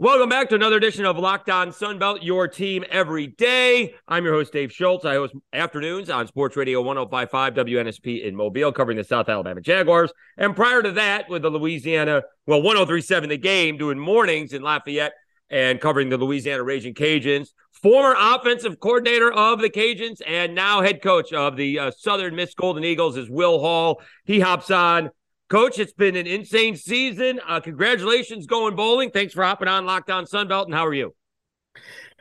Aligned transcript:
Welcome 0.00 0.28
back 0.28 0.48
to 0.50 0.54
another 0.54 0.76
edition 0.76 1.04
of 1.06 1.18
Locked 1.18 1.50
On 1.50 1.70
Sunbelt, 1.70 2.20
your 2.22 2.46
team 2.46 2.84
every 2.88 3.26
day. 3.26 3.96
I'm 4.06 4.24
your 4.24 4.32
host, 4.32 4.52
Dave 4.52 4.70
Schultz. 4.70 5.04
I 5.04 5.14
host 5.14 5.34
afternoons 5.52 6.08
on 6.08 6.28
Sports 6.28 6.56
Radio 6.56 6.80
1055 6.82 7.54
WNSP 7.54 8.22
in 8.22 8.36
Mobile, 8.36 8.70
covering 8.70 8.96
the 8.96 9.02
South 9.02 9.28
Alabama 9.28 9.60
Jaguars. 9.60 10.12
And 10.36 10.54
prior 10.54 10.84
to 10.84 10.92
that, 10.92 11.28
with 11.28 11.42
the 11.42 11.50
Louisiana, 11.50 12.22
well, 12.46 12.62
1037 12.62 13.28
the 13.28 13.38
game, 13.38 13.76
doing 13.76 13.98
mornings 13.98 14.52
in 14.52 14.62
Lafayette 14.62 15.14
and 15.50 15.80
covering 15.80 16.10
the 16.10 16.16
Louisiana 16.16 16.62
Raging 16.62 16.94
Cajuns. 16.94 17.48
Former 17.72 18.14
offensive 18.16 18.78
coordinator 18.78 19.32
of 19.32 19.60
the 19.60 19.68
Cajuns 19.68 20.20
and 20.24 20.54
now 20.54 20.80
head 20.80 21.02
coach 21.02 21.32
of 21.32 21.56
the 21.56 21.76
uh, 21.76 21.90
Southern 21.90 22.36
Miss 22.36 22.54
Golden 22.54 22.84
Eagles 22.84 23.16
is 23.16 23.28
Will 23.28 23.58
Hall. 23.58 24.00
He 24.24 24.38
hops 24.38 24.70
on 24.70 25.10
Coach, 25.48 25.78
it's 25.78 25.94
been 25.94 26.14
an 26.14 26.26
insane 26.26 26.76
season. 26.76 27.40
Uh, 27.46 27.58
congratulations 27.58 28.46
going 28.46 28.76
bowling. 28.76 29.10
Thanks 29.10 29.32
for 29.32 29.42
hopping 29.42 29.66
on 29.66 29.86
Locked 29.86 30.10
On 30.10 30.26
Sunbelt. 30.26 30.66
And 30.66 30.74
how 30.74 30.86
are 30.86 30.92
you? 30.92 31.14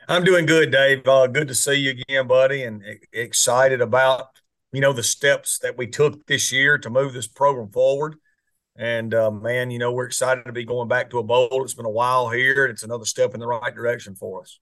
I'm 0.08 0.24
doing 0.24 0.46
good, 0.46 0.72
Dave. 0.72 1.06
Uh, 1.06 1.28
good 1.28 1.50
to 1.50 1.56
see 1.56 1.74
you 1.74 1.90
again, 1.92 2.28
buddy, 2.28 2.64
and 2.64 2.82
excited 3.12 3.82
about 3.82 4.28
you 4.72 4.80
know 4.80 4.94
the 4.94 5.04
steps 5.04 5.60
that 5.60 5.78
we 5.78 5.88
took 5.88 6.26
this 6.26 6.54
year 6.54 6.78
to 6.78 6.90
move 6.90 7.12
this 7.12 7.28
program 7.28 7.70
forward. 7.70 8.16
And 8.78 9.14
uh, 9.14 9.32
man, 9.32 9.72
you 9.72 9.80
know 9.80 9.92
we're 9.92 10.06
excited 10.06 10.46
to 10.46 10.54
be 10.54 10.64
going 10.64 10.88
back 10.88 11.10
to 11.10 11.20
a 11.20 11.24
bowl. 11.24 11.64
It's 11.66 11.74
been 11.74 11.86
a 11.86 11.90
while 11.90 12.30
here. 12.30 12.66
It's 12.68 12.84
another 12.84 13.04
step 13.04 13.34
in 13.34 13.42
the 13.42 13.48
right 13.48 13.76
direction 13.76 14.16
for 14.16 14.42
us. 14.42 14.58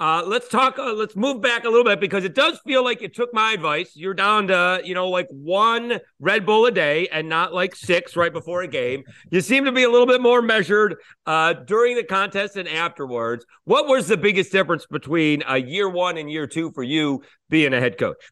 Uh, 0.00 0.22
let's 0.24 0.46
talk. 0.46 0.78
Uh, 0.78 0.92
let's 0.92 1.16
move 1.16 1.40
back 1.40 1.64
a 1.64 1.68
little 1.68 1.84
bit 1.84 1.98
because 1.98 2.22
it 2.22 2.32
does 2.32 2.60
feel 2.64 2.84
like 2.84 3.00
you 3.00 3.08
took 3.08 3.34
my 3.34 3.52
advice. 3.52 3.96
You're 3.96 4.14
down 4.14 4.46
to 4.46 4.80
you 4.84 4.94
know 4.94 5.08
like 5.08 5.26
one 5.30 5.98
Red 6.20 6.46
Bull 6.46 6.66
a 6.66 6.70
day 6.70 7.08
and 7.08 7.28
not 7.28 7.52
like 7.52 7.74
six 7.74 8.14
right 8.14 8.32
before 8.32 8.62
a 8.62 8.68
game. 8.68 9.02
You 9.30 9.40
seem 9.40 9.64
to 9.64 9.72
be 9.72 9.82
a 9.82 9.90
little 9.90 10.06
bit 10.06 10.20
more 10.20 10.40
measured 10.40 10.96
uh, 11.26 11.54
during 11.54 11.96
the 11.96 12.04
contest 12.04 12.54
and 12.54 12.68
afterwards. 12.68 13.44
What 13.64 13.88
was 13.88 14.06
the 14.06 14.16
biggest 14.16 14.52
difference 14.52 14.86
between 14.86 15.42
uh, 15.48 15.54
year 15.54 15.88
one 15.88 16.16
and 16.16 16.30
year 16.30 16.46
two 16.46 16.70
for 16.70 16.84
you 16.84 17.22
being 17.50 17.74
a 17.74 17.80
head 17.80 17.98
coach? 17.98 18.30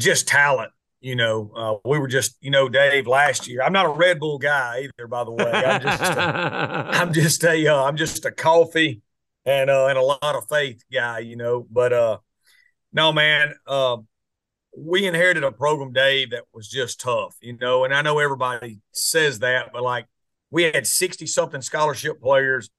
Just 0.00 0.26
talent. 0.26 0.72
You 1.00 1.14
know, 1.14 1.52
uh, 1.54 1.88
we 1.88 1.98
were 1.98 2.08
just, 2.08 2.38
you 2.40 2.50
know, 2.50 2.68
Dave. 2.68 3.06
Last 3.06 3.46
year, 3.46 3.62
I'm 3.62 3.74
not 3.74 3.86
a 3.86 3.90
Red 3.90 4.18
Bull 4.18 4.38
guy 4.38 4.84
either. 4.84 5.06
By 5.06 5.22
the 5.22 5.32
way, 5.32 5.52
I'm 5.52 5.82
just, 5.82 6.02
a, 6.02 6.20
I'm 6.90 7.12
just 7.12 7.44
a, 7.44 7.66
uh, 7.68 7.84
I'm 7.84 7.96
just 7.96 8.24
a 8.24 8.32
coffee 8.32 9.02
and 9.46 9.70
uh, 9.70 9.86
and 9.86 9.98
a 9.98 10.02
lot 10.02 10.18
of 10.22 10.48
faith 10.48 10.82
guy, 10.92 11.20
you 11.20 11.36
know. 11.36 11.66
But 11.70 11.92
uh, 11.92 12.18
no, 12.92 13.12
man, 13.12 13.54
uh, 13.66 13.98
we 14.76 15.06
inherited 15.06 15.44
a 15.44 15.52
program, 15.52 15.92
Dave, 15.92 16.30
that 16.30 16.44
was 16.52 16.68
just 16.68 17.00
tough, 17.00 17.36
you 17.40 17.56
know. 17.58 17.84
And 17.84 17.94
I 17.94 18.02
know 18.02 18.18
everybody 18.18 18.80
says 18.92 19.40
that, 19.40 19.72
but 19.72 19.82
like 19.82 20.06
we 20.50 20.64
had 20.64 20.86
sixty 20.86 21.26
something 21.26 21.62
scholarship 21.62 22.20
players. 22.20 22.70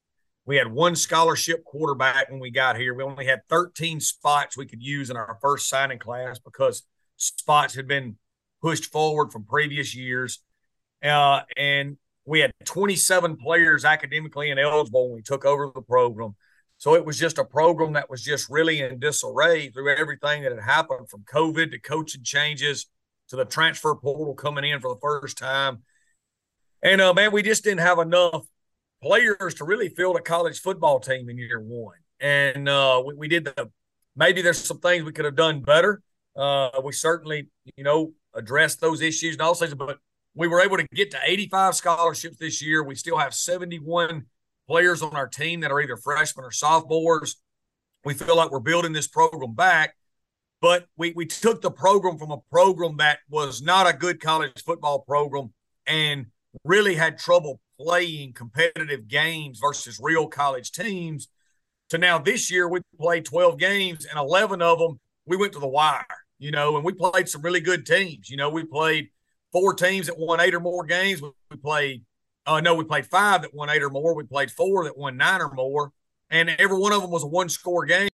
We 0.46 0.58
had 0.58 0.72
one 0.72 0.96
scholarship 0.96 1.64
quarterback 1.64 2.30
when 2.30 2.40
we 2.40 2.52
got 2.52 2.78
here. 2.78 2.94
We 2.94 3.04
only 3.04 3.26
had 3.26 3.42
13 3.50 4.00
spots 4.00 4.56
we 4.56 4.68
could 4.68 4.82
use 4.84 5.10
in 5.10 5.18
our 5.18 5.40
first 5.42 5.68
signing 5.68 5.98
class 5.98 6.38
because 6.38 6.84
spots 7.18 7.74
had 7.74 7.88
been 7.88 8.18
pushed 8.62 8.86
forward 8.92 9.32
from 9.32 9.44
previous 9.44 9.96
years. 9.96 10.44
Uh, 11.04 11.42
and 11.58 11.98
we 12.26 12.40
had 12.40 12.52
27 12.66 13.38
players 13.38 13.86
academically 13.86 14.50
ineligible 14.50 15.08
when 15.08 15.16
we 15.16 15.22
took 15.22 15.46
over 15.46 15.72
the 15.74 15.82
program. 15.82 16.36
So 16.78 16.96
it 16.96 17.06
was 17.06 17.18
just 17.18 17.38
a 17.38 17.46
program 17.46 17.94
that 17.94 18.10
was 18.10 18.24
just 18.24 18.50
really 18.50 18.82
in 18.82 19.00
disarray 19.00 19.70
through 19.70 19.96
everything 19.96 20.44
that 20.44 20.52
had 20.52 20.62
happened 20.62 21.10
from 21.10 21.24
COVID 21.24 21.72
to 21.72 21.80
coaching 21.80 22.24
changes 22.24 22.88
to 23.30 23.36
the 23.36 23.46
transfer 23.46 23.96
portal 23.96 24.34
coming 24.34 24.70
in 24.70 24.80
for 24.80 24.94
the 24.94 25.00
first 25.00 25.38
time. 25.38 25.84
And 26.84 27.02
uh, 27.02 27.14
man, 27.14 27.32
we 27.32 27.42
just 27.42 27.64
didn't 27.64 27.80
have 27.80 28.00
enough 28.00 28.46
players 29.02 29.56
to 29.56 29.66
really 29.66 29.90
field 29.90 30.18
a 30.18 30.22
college 30.22 30.60
football 30.60 31.00
team 31.00 31.30
in 31.30 31.38
year 31.38 31.60
one. 31.60 31.98
And 32.20 32.70
uh, 32.70 33.02
we, 33.06 33.14
we, 33.16 33.28
did 33.28 33.46
the 33.46 33.72
maybe 34.16 34.42
there's 34.42 34.64
some 34.64 34.80
things 34.80 35.04
we 35.04 35.12
could 35.12 35.26
have 35.26 35.36
done 35.36 35.62
better. 35.62 36.02
Uh, 36.36 36.70
we 36.84 36.92
certainly, 36.92 37.48
you 37.76 37.84
know, 37.84 38.14
addressed 38.34 38.82
those 38.82 39.02
issues 39.02 39.36
and 39.36 39.42
all 39.42 39.54
things, 39.54 39.74
but 39.74 39.98
we 40.36 40.48
were 40.48 40.62
able 40.62 40.78
to 40.78 40.86
get 40.94 41.12
to 41.12 41.20
85 41.24 41.76
scholarships 41.76 42.38
this 42.38 42.62
year. 42.62 42.84
We 42.84 42.96
still 42.96 43.18
have 43.18 43.34
71 43.34 44.26
players 44.68 45.02
on 45.02 45.16
our 45.16 45.28
team 45.28 45.62
that 45.62 45.72
are 45.72 45.82
either 45.82 45.98
freshmen 45.98 46.46
or 46.46 46.52
sophomores. 46.52 47.38
We 48.04 48.14
feel 48.14 48.36
like 48.38 48.52
we're 48.52 48.60
building 48.60 48.94
this 48.94 49.08
program 49.08 49.54
back, 49.54 49.96
but 50.62 50.88
we, 50.98 51.14
we 51.16 51.26
took 51.26 51.62
the 51.62 51.72
program 51.72 52.18
from 52.18 52.32
a 52.32 52.38
program 52.52 52.98
that 52.98 53.20
was 53.30 53.62
not 53.62 53.88
a 53.88 53.98
good 53.98 54.20
college 54.20 54.64
football 54.64 55.00
program 55.00 55.54
and 55.88 56.28
really 56.64 56.96
had 56.96 57.18
trouble 57.18 57.60
playing 57.80 58.34
competitive 58.34 59.08
games 59.08 59.60
versus 59.60 60.00
real 60.02 60.28
college 60.28 60.72
teams 60.72 61.28
to 61.90 61.98
now 61.98 62.18
this 62.18 62.50
year 62.50 62.68
we 62.70 62.80
played 63.00 63.26
12 63.26 63.58
games 63.58 64.06
and 64.06 64.18
11 64.18 64.62
of 64.62 64.80
them 64.80 65.00
we 65.26 65.36
went 65.36 65.52
to 65.54 65.60
the 65.60 65.68
wire 65.68 66.06
you 66.40 66.52
know 66.52 66.76
and 66.76 66.86
we 66.86 66.94
played 66.94 67.28
some 67.28 67.42
really 67.42 67.60
good 67.60 67.86
teams 67.86 68.30
you 68.30 68.38
know 68.38 68.50
we 68.50 68.64
played 68.64 69.10
four 69.52 69.74
teams 69.74 70.08
that 70.08 70.18
won 70.18 70.40
eight 70.40 70.56
or 70.56 70.60
more 70.60 70.86
games 70.86 71.22
we 71.22 71.58
played 71.58 72.04
uh, 72.46 72.62
no, 72.62 72.76
we 72.76 72.84
played 72.84 73.06
five 73.06 73.42
that 73.42 73.54
won 73.54 73.70
eight 73.70 73.82
or 73.82 73.90
more. 73.90 74.14
We 74.16 74.24
played 74.24 74.52
four 74.52 74.84
that 74.86 74.98
won 74.98 75.18
nine 75.18 75.42
or 75.42 75.52
more, 75.54 75.92
and 76.30 76.50
every 76.50 76.78
one 76.78 76.94
of 76.94 77.02
them 77.02 77.12
was 77.12 77.24
a 77.24 77.28
one 77.28 77.50
score 77.50 77.86
game. 77.86 78.10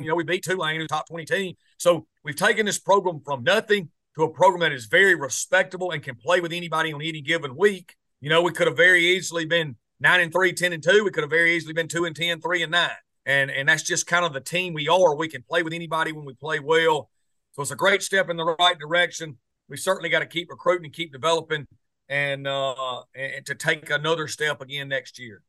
You 0.00 0.08
know, 0.08 0.14
we 0.14 0.24
beat 0.24 0.44
Tulane, 0.44 0.80
who's 0.80 0.88
top 0.88 1.08
20 1.08 1.24
team. 1.24 1.54
So 1.78 2.06
we've 2.22 2.36
taken 2.36 2.66
this 2.66 2.78
program 2.78 3.20
from 3.24 3.42
nothing 3.44 3.88
to 4.16 4.24
a 4.24 4.30
program 4.30 4.60
that 4.60 4.72
is 4.72 4.86
very 4.86 5.14
respectable 5.14 5.90
and 5.90 6.02
can 6.02 6.16
play 6.16 6.40
with 6.40 6.52
anybody 6.52 6.92
on 6.92 7.00
any 7.00 7.22
given 7.22 7.56
week. 7.56 7.94
You 8.20 8.28
know, 8.28 8.42
we 8.42 8.52
could 8.52 8.66
have 8.66 8.76
very 8.76 9.04
easily 9.04 9.46
been 9.46 9.76
nine 10.00 10.20
and 10.20 10.32
three, 10.32 10.52
10 10.52 10.72
and 10.72 10.82
two. 10.82 11.04
We 11.04 11.10
could 11.10 11.22
have 11.22 11.30
very 11.30 11.54
easily 11.54 11.72
been 11.72 11.88
two 11.88 12.04
and 12.04 12.14
10, 12.14 12.40
three 12.40 12.62
and 12.62 12.72
nine. 12.72 12.90
And, 13.24 13.50
and 13.50 13.68
that's 13.68 13.82
just 13.82 14.06
kind 14.06 14.24
of 14.24 14.32
the 14.32 14.40
team 14.40 14.74
we 14.74 14.88
are. 14.88 15.16
We 15.16 15.28
can 15.28 15.42
play 15.42 15.62
with 15.62 15.72
anybody 15.72 16.12
when 16.12 16.24
we 16.24 16.34
play 16.34 16.60
well. 16.60 17.10
So 17.52 17.62
it's 17.62 17.70
a 17.70 17.76
great 17.76 18.02
step 18.02 18.28
in 18.28 18.36
the 18.36 18.56
right 18.58 18.78
direction. 18.78 19.38
We 19.68 19.76
certainly 19.76 20.08
got 20.08 20.20
to 20.20 20.26
keep 20.26 20.50
recruiting 20.50 20.84
and 20.84 20.94
keep 20.94 21.12
developing 21.12 21.66
and 22.08 22.46
uh, 22.46 23.02
and 23.14 23.44
to 23.46 23.54
take 23.54 23.90
another 23.90 24.28
step 24.28 24.60
again 24.60 24.88
next 24.88 25.18
year. 25.18 25.42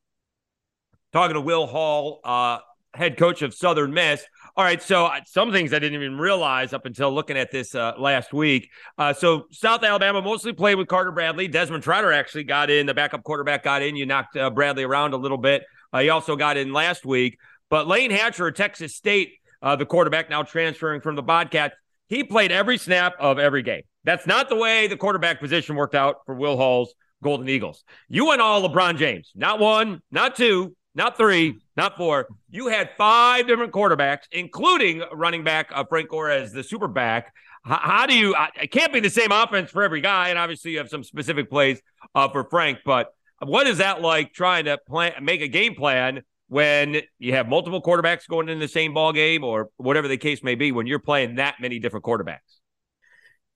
Talking 1.14 1.36
to 1.36 1.42
Will 1.42 1.68
Hall, 1.68 2.20
uh, 2.24 2.60
head 2.94 3.18
coach 3.18 3.42
of 3.42 3.54
Southern 3.54 3.94
Miss. 3.94 4.24
All 4.56 4.64
right, 4.64 4.82
so 4.82 5.06
uh, 5.06 5.20
some 5.26 5.52
things 5.52 5.72
I 5.72 5.80
didn't 5.80 6.02
even 6.02 6.18
realize 6.18 6.74
up 6.74 6.86
until 6.86 7.14
looking 7.14 7.38
at 7.38 7.52
this 7.52 7.76
uh, 7.76 7.94
last 7.98 8.34
week. 8.34 8.70
Uh, 8.98 9.14
so 9.14 9.46
South 9.52 9.84
Alabama 9.84 10.22
mostly 10.22 10.52
played 10.52 10.76
with 10.76 10.88
Carter 10.88 11.12
Bradley. 11.12 11.48
Desmond 11.48 11.84
Trotter 11.84 12.12
actually 12.12 12.44
got 12.44 12.70
in. 12.70 12.88
The 12.88 12.94
backup 12.94 13.24
quarterback 13.24 13.64
got 13.64 13.82
in. 13.82 13.96
You 13.96 14.06
knocked 14.06 14.36
uh, 14.36 14.50
Bradley 14.50 14.84
around 14.84 15.14
a 15.14 15.18
little 15.18 15.38
bit. 15.38 15.64
Uh, 15.94 16.00
he 16.00 16.10
also 16.10 16.36
got 16.36 16.58
in 16.58 16.74
last 16.74 17.06
week. 17.06 17.38
But 17.70 17.88
Layne 17.88 18.12
Hatcher, 18.12 18.52
Texas 18.52 18.96
State, 18.96 19.34
uh, 19.62 19.76
the 19.76 19.86
quarterback 19.86 20.30
now 20.30 20.44
transferring 20.44 21.02
from 21.02 21.16
the 21.16 21.24
Bobcats, 21.24 21.76
he 22.08 22.24
played 22.24 22.52
every 22.52 22.78
snap 22.78 23.14
of 23.20 23.38
every 23.40 23.62
game. 23.62 23.84
That's 24.08 24.26
not 24.26 24.48
the 24.48 24.56
way 24.56 24.88
the 24.88 24.96
quarterback 24.96 25.42
position 25.42 25.76
worked 25.76 25.94
out 25.94 26.20
for 26.26 26.34
Will 26.34 26.56
Hall's 26.56 26.94
Golden 27.22 27.50
Eagles. 27.50 27.84
You 28.08 28.28
went 28.28 28.40
all 28.40 28.62
LeBron 28.62 28.98
James, 28.98 29.34
not 29.36 29.60
one, 29.60 30.02
not 30.12 30.38
two, 30.38 30.78
not 30.96 31.18
three, 31.18 31.58
not 31.76 31.98
four. 31.98 32.30
You 32.50 32.70
had 32.70 32.92
five 32.98 33.48
different 33.48 33.74
quarterbacks, 33.74 34.22
including 34.32 35.04
running 35.12 35.44
back 35.44 35.72
uh, 35.74 35.84
Frank 35.84 36.08
Gore 36.08 36.32
as 36.32 36.54
the 36.54 36.64
super 36.64 36.88
back. 36.88 37.34
How, 37.66 37.80
how 37.84 38.06
do 38.06 38.18
you? 38.18 38.34
It 38.56 38.72
can't 38.72 38.94
be 38.94 39.02
the 39.02 39.10
same 39.10 39.34
offense 39.34 39.72
for 39.72 39.84
every 39.84 40.00
guy, 40.00 40.30
and 40.30 40.40
obviously 40.40 40.72
you 40.72 40.78
have 40.78 40.88
some 40.88 41.04
specific 41.04 41.50
plays 41.50 41.82
uh, 42.16 42.30
for 42.30 42.46
Frank. 42.46 42.80
But 42.86 43.10
what 43.44 43.68
is 43.68 43.80
that 43.80 44.02
like 44.02 44.32
trying 44.32 44.66
to 44.66 44.78
plan, 44.88 45.16
make 45.22 45.42
a 45.42 45.50
game 45.50 45.76
plan 45.76 46.22
when 46.48 47.02
you 47.20 47.34
have 47.34 47.50
multiple 47.50 47.82
quarterbacks 47.82 48.26
going 48.26 48.48
in 48.48 48.60
the 48.60 48.70
same 48.70 48.94
ball 48.94 49.12
game, 49.12 49.44
or 49.44 49.70
whatever 49.76 50.08
the 50.08 50.16
case 50.16 50.42
may 50.44 50.56
be, 50.56 50.72
when 50.72 50.88
you're 50.88 50.98
playing 50.98 51.36
that 51.36 51.56
many 51.60 51.78
different 51.78 52.06
quarterbacks? 52.06 52.62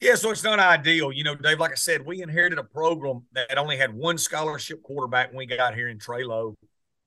Yeah, 0.01 0.15
so 0.15 0.31
it's 0.31 0.43
not 0.43 0.57
ideal. 0.59 1.11
You 1.11 1.23
know, 1.23 1.35
Dave, 1.35 1.59
like 1.59 1.71
I 1.71 1.75
said, 1.75 2.03
we 2.03 2.23
inherited 2.23 2.57
a 2.57 2.63
program 2.63 3.21
that 3.33 3.55
only 3.55 3.77
had 3.77 3.93
one 3.93 4.17
scholarship 4.17 4.81
quarterback 4.81 5.27
when 5.27 5.37
we 5.37 5.45
got 5.45 5.75
here 5.75 5.89
in 5.89 5.99
Trey 5.99 6.23
Lowe. 6.23 6.55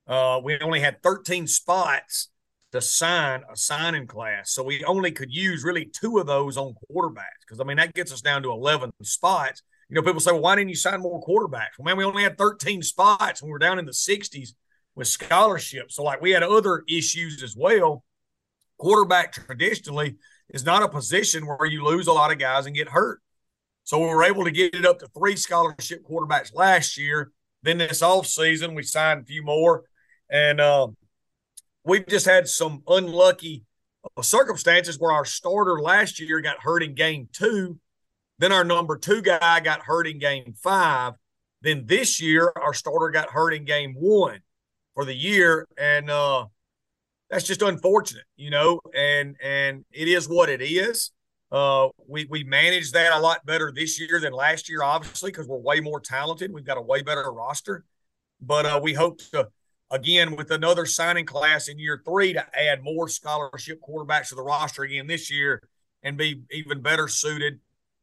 Uh, 0.07 0.41
we 0.45 0.57
only 0.61 0.79
had 0.79 1.03
13 1.03 1.49
spots 1.49 2.29
to 2.71 2.81
sign 2.81 3.43
a 3.53 3.57
signing 3.57 4.07
class. 4.07 4.53
So 4.53 4.63
we 4.63 4.85
only 4.85 5.11
could 5.11 5.35
use 5.35 5.65
really 5.65 5.87
two 5.87 6.19
of 6.19 6.29
those 6.29 6.57
on 6.57 6.77
quarterbacks 6.89 7.43
because, 7.45 7.59
I 7.59 7.65
mean, 7.65 7.79
that 7.79 7.95
gets 7.95 8.13
us 8.13 8.21
down 8.21 8.45
to 8.45 8.53
11 8.53 8.93
spots. 9.03 9.63
You 9.89 9.97
know, 9.97 10.03
people 10.03 10.21
say, 10.21 10.31
well, 10.31 10.43
why 10.43 10.55
didn't 10.55 10.71
you 10.71 10.77
sign 10.77 11.01
more 11.01 11.21
quarterbacks? 11.21 11.77
Well, 11.77 11.87
man, 11.87 11.97
we 11.97 12.05
only 12.05 12.23
had 12.23 12.39
13 12.39 12.81
spots 12.83 13.43
when 13.43 13.49
we 13.49 13.53
were 13.53 13.59
down 13.59 13.81
in 13.81 13.87
the 13.87 13.93
60s 13.93 14.51
with 14.95 15.09
scholarships. 15.09 15.97
So, 15.97 16.05
like, 16.05 16.21
we 16.21 16.31
had 16.31 16.45
other 16.45 16.85
issues 16.89 17.43
as 17.43 17.57
well. 17.57 18.05
Quarterback 18.79 19.33
traditionally– 19.33 20.15
is 20.51 20.65
not 20.65 20.83
a 20.83 20.89
position 20.89 21.47
where 21.47 21.67
you 21.67 21.85
lose 21.85 22.07
a 22.07 22.13
lot 22.13 22.33
of 22.33 22.39
guys 22.39 22.67
and 22.67 22.75
get 22.75 22.89
hurt. 22.89 23.21
So 23.85 23.99
we 23.99 24.07
were 24.07 24.25
able 24.25 24.45
to 24.45 24.51
get 24.51 24.75
it 24.75 24.87
up 24.87 24.99
to 25.01 25.09
three 25.09 25.37
scholarship 25.37 26.07
quarterbacks 26.09 26.55
last 26.55 26.97
year. 26.97 27.33
Then 27.63 27.79
this 27.79 28.03
off 28.03 28.27
season, 28.27 28.75
we 28.75 28.83
signed 28.83 29.23
a 29.23 29.25
few 29.25 29.43
more, 29.43 29.85
and 30.31 30.61
uh, 30.61 30.89
we've 31.85 32.07
just 32.07 32.27
had 32.27 32.47
some 32.49 32.83
unlucky 32.89 33.65
circumstances 34.21 34.99
where 34.99 35.13
our 35.13 35.25
starter 35.25 35.81
last 35.81 36.21
year 36.21 36.41
got 36.41 36.61
hurt 36.61 36.83
in 36.83 36.95
game 36.95 37.29
two. 37.33 37.79
Then 38.39 38.53
our 38.53 38.65
number 38.65 38.99
two 38.99 39.23
guy 39.23 39.61
got 39.61 39.81
hurt 39.81 40.07
in 40.07 40.19
game 40.19 40.55
five. 40.63 41.15
Then 41.63 41.87
this 41.87 42.21
year, 42.21 42.53
our 42.57 42.75
starter 42.75 43.11
got 43.11 43.31
hurt 43.31 43.55
in 43.55 43.65
game 43.65 43.95
one. 43.97 44.41
for 44.95 45.05
the 45.05 45.15
year, 45.15 45.67
and 45.77 46.09
uh, 46.09 46.47
that's 47.35 47.47
just 47.47 47.63
unfortunate, 47.63 48.25
you 48.37 48.49
know. 48.51 48.81
And 48.95 49.37
and 49.43 49.85
it 49.91 50.07
is 50.07 50.29
what 50.29 50.49
it 50.49 50.63
is. 50.63 51.11
Uh, 51.51 51.89
we 52.07 52.27
we 52.27 52.45
manage 52.45 52.93
that 52.93 53.13
a 53.13 53.19
lot 53.19 53.45
better 53.45 53.73
this 53.75 54.01
year 54.01 54.21
than 54.21 54.33
last 54.33 54.69
year, 54.69 54.83
obviously, 54.85 55.33
because 55.33 55.49
we're 55.49 55.59
way 55.59 55.81
more 55.81 55.99
talented. 55.99 56.53
We've 56.53 56.65
got 56.65 56.79
a 56.79 56.83
way 56.83 57.03
better 57.03 57.31
roster, 57.33 57.85
but 58.41 58.67
uh, 58.67 58.81
we 58.81 58.95
hope 58.95 59.19
to 59.33 59.49
again 59.91 60.37
with 60.37 60.53
another 60.53 60.87
signing 60.87 61.27
class 61.27 61.67
in 61.67 61.79
year 61.79 62.01
three 62.05 62.33
to 62.35 62.47
add 62.57 62.85
more 62.85 63.09
scholarship 63.09 63.81
quarterbacks 63.87 64.29
to 64.29 64.37
the 64.37 64.43
roster 64.43 64.85
again 64.85 65.09
this 65.09 65.29
year 65.29 65.61
and 66.05 66.17
be 66.17 66.43
even 66.53 66.83
better 66.83 67.09
suited 67.09 67.59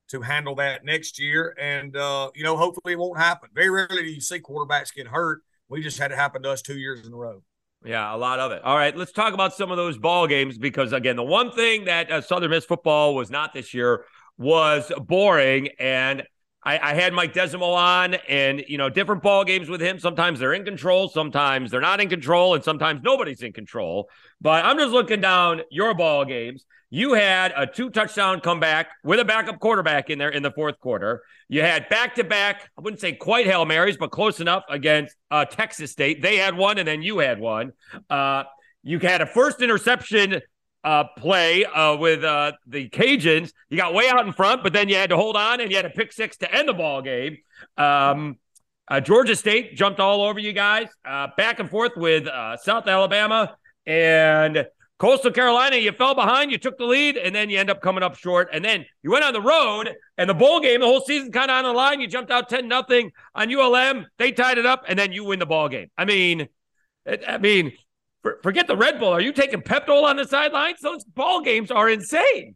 to 0.10 0.22
handle 0.22 0.56
that 0.56 0.84
next 0.84 1.20
year. 1.20 1.56
And 1.58 1.96
uh, 1.96 2.32
you 2.36 2.44
know, 2.44 2.58
hopefully 2.58 2.94
it 2.94 3.00
won't 3.00 3.18
happen. 3.18 3.50
Very 3.54 3.70
rarely 3.70 4.04
do 4.04 4.10
you 4.10 4.20
see 4.20 4.40
quarterbacks 4.40 4.94
get 4.94 5.08
hurt. 5.08 5.42
We 5.70 5.82
just 5.82 6.00
had 6.00 6.12
it 6.12 6.18
happen 6.18 6.44
to 6.44 6.52
us 6.52 6.62
two 6.62 6.78
years 6.78 7.08
in 7.08 7.14
a 7.14 7.16
row. 7.16 7.44
Yeah, 7.84 8.14
a 8.14 8.18
lot 8.18 8.40
of 8.40 8.52
it. 8.52 8.62
All 8.64 8.76
right, 8.76 8.96
let's 8.96 9.12
talk 9.12 9.34
about 9.34 9.56
some 9.56 9.72
of 9.72 9.78
those 9.78 9.98
ball 9.98 10.28
games 10.28 10.58
because 10.58 10.94
again, 10.94 11.16
the 11.16 11.24
one 11.24 11.52
thing 11.52 11.86
that 11.86 12.12
uh, 12.12 12.22
Southern 12.22 12.52
Miss 12.52 12.66
football 12.66 13.16
was 13.16 13.32
not 13.32 13.54
this 13.54 13.74
year 13.74 14.06
was 14.38 14.92
boring. 15.08 15.70
And 15.80 16.24
I, 16.64 16.78
I, 16.78 16.94
had 16.94 17.14
Mike 17.14 17.34
Desormeaux 17.34 17.76
on, 17.76 18.14
and 18.30 18.64
you 18.68 18.78
know, 18.78 18.90
different 18.90 19.24
ball 19.24 19.44
games 19.44 19.68
with 19.68 19.82
him. 19.82 20.00
Sometimes 20.00 20.40
they're 20.40 20.54
in 20.54 20.64
control, 20.64 21.10
sometimes 21.10 21.72
they're 21.72 21.82
not 21.82 22.00
in 22.00 22.10
control, 22.10 22.54
and 22.54 22.64
sometimes 22.64 23.02
nobody's 23.04 23.42
in 23.42 23.52
control. 23.52 24.10
But 24.40 24.64
I'm 24.64 24.78
just 24.78 24.92
looking 24.92 25.22
down 25.22 25.62
your 25.72 25.94
ball 25.94 26.26
games. 26.26 26.66
You 26.90 27.14
had 27.14 27.54
a 27.56 27.66
two 27.66 27.90
touchdown 27.90 28.42
comeback 28.42 28.90
with 29.04 29.20
a 29.20 29.26
backup 29.26 29.60
quarterback 29.60 30.10
in 30.10 30.20
there 30.20 30.30
in 30.30 30.44
the 30.44 30.52
fourth 30.52 30.80
quarter. 30.80 31.24
You 31.48 31.62
had 31.62 31.88
back 31.90 32.16
to 32.16 32.24
back, 32.24 32.70
I 32.78 32.82
wouldn't 32.82 33.00
say 33.00 33.14
quite 33.14 33.46
Hail 33.46 33.66
Marys, 33.66 33.98
but 33.98 34.12
close 34.12 34.40
enough 34.40 34.64
against 34.70 35.16
uh, 35.32 35.46
Texas 35.46 35.92
State. 35.92 36.22
They 36.22 36.38
had 36.38 36.56
one, 36.56 36.78
and 36.78 36.88
then 36.88 37.02
you 37.02 37.20
had 37.20 37.40
one. 37.40 37.72
Uh, 38.10 38.44
you 38.84 39.00
had 39.00 39.22
a 39.22 39.26
first 39.26 39.62
interception 39.62 40.42
uh, 40.84 41.06
play 41.18 41.66
uh, 41.66 41.96
with 41.98 42.24
uh, 42.24 42.54
the 42.68 42.90
Cajuns. 42.90 43.52
You 43.70 43.78
got 43.78 43.94
way 43.94 44.10
out 44.10 44.26
in 44.26 44.34
front, 44.34 44.64
but 44.64 44.74
then 44.74 44.90
you 44.90 44.96
had 44.96 45.10
to 45.10 45.18
hold 45.18 45.36
on 45.36 45.62
and 45.62 45.70
you 45.70 45.78
had 45.78 45.86
a 45.86 45.90
pick 45.90 46.12
six 46.12 46.38
to 46.38 46.54
end 46.54 46.68
the 46.68 46.74
ball 46.74 47.02
game. 47.02 47.38
Um, 47.78 48.38
uh, 48.88 49.00
Georgia 49.00 49.36
State 49.36 49.76
jumped 49.76 50.00
all 50.00 50.22
over 50.22 50.40
you 50.40 50.54
guys, 50.54 50.88
uh, 51.06 51.28
back 51.38 51.60
and 51.60 51.70
forth 51.70 51.94
with 51.96 52.28
uh, 52.28 52.58
South 52.58 52.88
Alabama 52.88 53.56
and 53.86 54.68
Coastal 54.98 55.32
Carolina. 55.32 55.78
You 55.78 55.92
fell 55.94 56.14
behind, 56.14 56.52
you 56.52 56.58
took 56.58 56.78
the 56.78 56.86
lead, 56.86 57.16
and 57.16 57.34
then 57.34 57.50
you 57.50 57.58
end 57.58 57.70
up 57.70 57.82
coming 57.82 58.04
up 58.04 58.16
short. 58.16 58.50
And 58.52 58.66
then 58.66 58.86
you 59.02 59.12
went 59.12 59.24
on 59.24 59.34
the 59.34 59.42
road, 59.42 59.96
and 60.18 60.30
the 60.30 60.34
bowl 60.34 60.60
game, 60.60 60.82
the 60.82 60.88
whole 60.88 61.02
season 61.02 61.32
kind 61.32 61.50
of 61.50 61.58
on 61.58 61.64
the 61.64 61.72
line. 61.72 62.02
You 62.02 62.08
jumped 62.08 62.32
out 62.32 62.50
ten 62.50 62.68
nothing 62.68 63.12
on 63.34 63.54
ULM. 63.54 64.08
They 64.18 64.32
tied 64.32 64.58
it 64.58 64.66
up, 64.66 64.84
and 64.88 65.00
then 65.00 65.14
you 65.14 65.24
win 65.24 65.40
the 65.40 65.46
ball 65.46 65.70
game. 65.70 65.90
I 65.98 66.06
mean, 66.06 66.50
I 67.28 67.38
mean, 67.38 67.72
forget 68.44 68.68
the 68.68 68.78
Red 68.78 69.00
Bull. 69.00 69.10
Are 69.10 69.22
you 69.22 69.34
taking 69.34 69.62
Pepto 69.62 70.04
on 70.04 70.18
the 70.18 70.26
sidelines? 70.26 70.80
Those 70.82 71.04
ball 71.04 71.42
games 71.42 71.72
are 71.72 71.90
insane. 71.90 72.56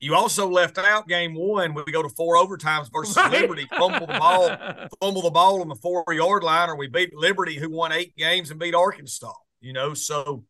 You 0.00 0.14
also 0.14 0.48
left 0.48 0.78
out 0.78 1.08
game 1.08 1.34
one. 1.34 1.74
We 1.74 1.92
go 1.92 2.02
to 2.02 2.08
four 2.08 2.36
overtimes 2.36 2.90
versus 2.90 3.16
right. 3.16 3.42
Liberty. 3.42 3.66
Fumble 3.76 4.06
the 4.06 4.18
ball, 4.18 4.88
fumble 5.00 5.22
the 5.22 5.30
ball 5.30 5.60
on 5.60 5.68
the 5.68 5.74
four 5.74 6.04
yard 6.10 6.42
line, 6.42 6.70
or 6.70 6.76
we 6.76 6.88
beat 6.88 7.14
Liberty, 7.14 7.56
who 7.56 7.70
won 7.70 7.92
eight 7.92 8.16
games 8.16 8.50
and 8.50 8.58
beat 8.58 8.74
Arkansas. 8.74 9.32
You 9.60 9.74
know, 9.74 9.92
so 9.92 10.44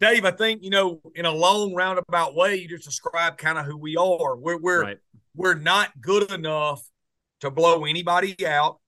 Dave, 0.00 0.26
I 0.26 0.32
think 0.32 0.62
you 0.62 0.68
know, 0.68 1.00
in 1.14 1.24
a 1.24 1.32
long 1.32 1.74
roundabout 1.74 2.34
way, 2.34 2.56
you 2.56 2.68
just 2.68 2.84
describe 2.84 3.38
kind 3.38 3.58
of 3.58 3.64
who 3.64 3.76
we 3.76 3.96
are. 3.96 4.36
We're 4.36 4.58
we're 4.58 4.82
right. 4.82 4.98
we're 5.34 5.54
not 5.54 5.98
good 5.98 6.30
enough 6.30 6.82
to 7.40 7.50
blow 7.50 7.86
anybody 7.86 8.46
out. 8.46 8.80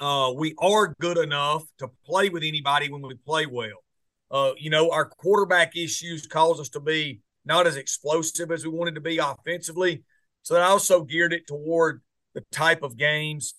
Uh, 0.00 0.32
we 0.34 0.54
are 0.58 0.94
good 0.98 1.18
enough 1.18 1.62
to 1.78 1.88
play 2.06 2.30
with 2.30 2.42
anybody 2.42 2.90
when 2.90 3.02
we 3.02 3.14
play 3.14 3.44
well. 3.44 3.84
Uh, 4.30 4.52
you 4.58 4.70
know, 4.70 4.90
our 4.90 5.04
quarterback 5.04 5.76
issues 5.76 6.26
cause 6.26 6.60
us 6.60 6.68
to 6.70 6.80
be 6.80 7.20
not 7.44 7.66
as 7.66 7.76
explosive 7.76 8.50
as 8.50 8.64
we 8.64 8.70
wanted 8.70 8.94
to 8.94 9.00
be 9.00 9.18
offensively. 9.18 10.02
So 10.42 10.54
that 10.54 10.62
also 10.62 11.02
geared 11.02 11.32
it 11.32 11.46
toward 11.46 12.02
the 12.34 12.44
type 12.52 12.82
of 12.82 12.96
games. 12.96 13.54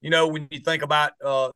You 0.00 0.10
know, 0.10 0.26
when 0.28 0.48
you 0.50 0.60
think 0.60 0.82
about 0.82 1.12
uh, 1.24 1.50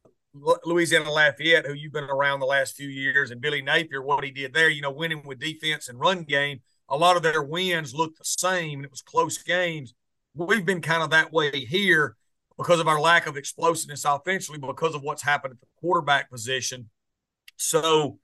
Louisiana 0.65 1.11
Lafayette, 1.11 1.67
who 1.67 1.75
you've 1.75 1.93
been 1.93 2.05
around 2.05 2.41
the 2.41 2.47
last 2.47 2.77
few 2.77 2.89
years, 2.89 3.31
and 3.31 3.41
Billy 3.41 3.63
Napier, 3.63 4.03
what 4.03 4.25
he 4.25 4.31
did 4.31 4.55
there, 4.55 4.69
you 4.69 4.81
know, 4.81 4.91
winning 4.91 5.23
with 5.25 5.39
defense 5.39 5.89
and 5.89 5.99
run 5.99 6.23
game, 6.23 6.61
a 6.89 6.97
lot 6.97 7.17
of 7.17 7.23
their 7.23 7.43
wins 7.43 7.95
looked 7.95 8.19
the 8.19 8.25
same 8.25 8.81
and 8.81 8.85
it 8.85 8.91
was 8.91 9.03
close 9.03 9.39
games. 9.39 9.95
We've 10.35 10.65
been 10.65 10.81
kind 10.81 11.03
of 11.03 11.11
that 11.11 11.33
way 11.33 11.51
here 11.51 12.17
because 12.57 12.81
of 12.81 12.89
our 12.89 13.01
lack 13.01 13.27
of 13.27 13.37
explosiveness 13.37 14.05
offensively, 14.05 14.59
because 14.59 14.95
of 14.95 15.03
what's 15.03 15.23
happened 15.23 15.55
at 15.55 15.61
the 15.61 15.67
quarterback 15.81 16.31
position. 16.31 16.91
So, 17.57 18.19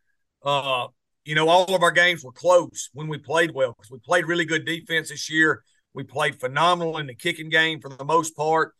uh, 0.44 0.88
you 1.24 1.34
know, 1.34 1.48
all 1.48 1.74
of 1.74 1.82
our 1.82 1.90
games 1.90 2.24
were 2.24 2.32
close 2.32 2.88
when 2.94 3.08
we 3.08 3.18
played 3.18 3.52
well 3.54 3.74
because 3.76 3.90
we 3.90 3.98
played 3.98 4.26
really 4.26 4.44
good 4.44 4.64
defense 4.64 5.10
this 5.10 5.30
year. 5.30 5.62
We 5.92 6.02
played 6.04 6.40
phenomenal 6.40 6.98
in 6.98 7.06
the 7.06 7.14
kicking 7.14 7.48
game 7.48 7.80
for 7.80 7.90
the 7.90 8.04
most 8.04 8.36
part. 8.36 8.74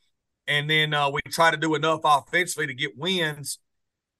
And 0.46 0.68
then 0.68 0.94
uh, 0.94 1.10
we 1.10 1.20
try 1.28 1.50
to 1.50 1.58
do 1.58 1.74
enough 1.74 2.00
offensively 2.04 2.66
to 2.66 2.74
get 2.74 2.96
wins. 2.96 3.58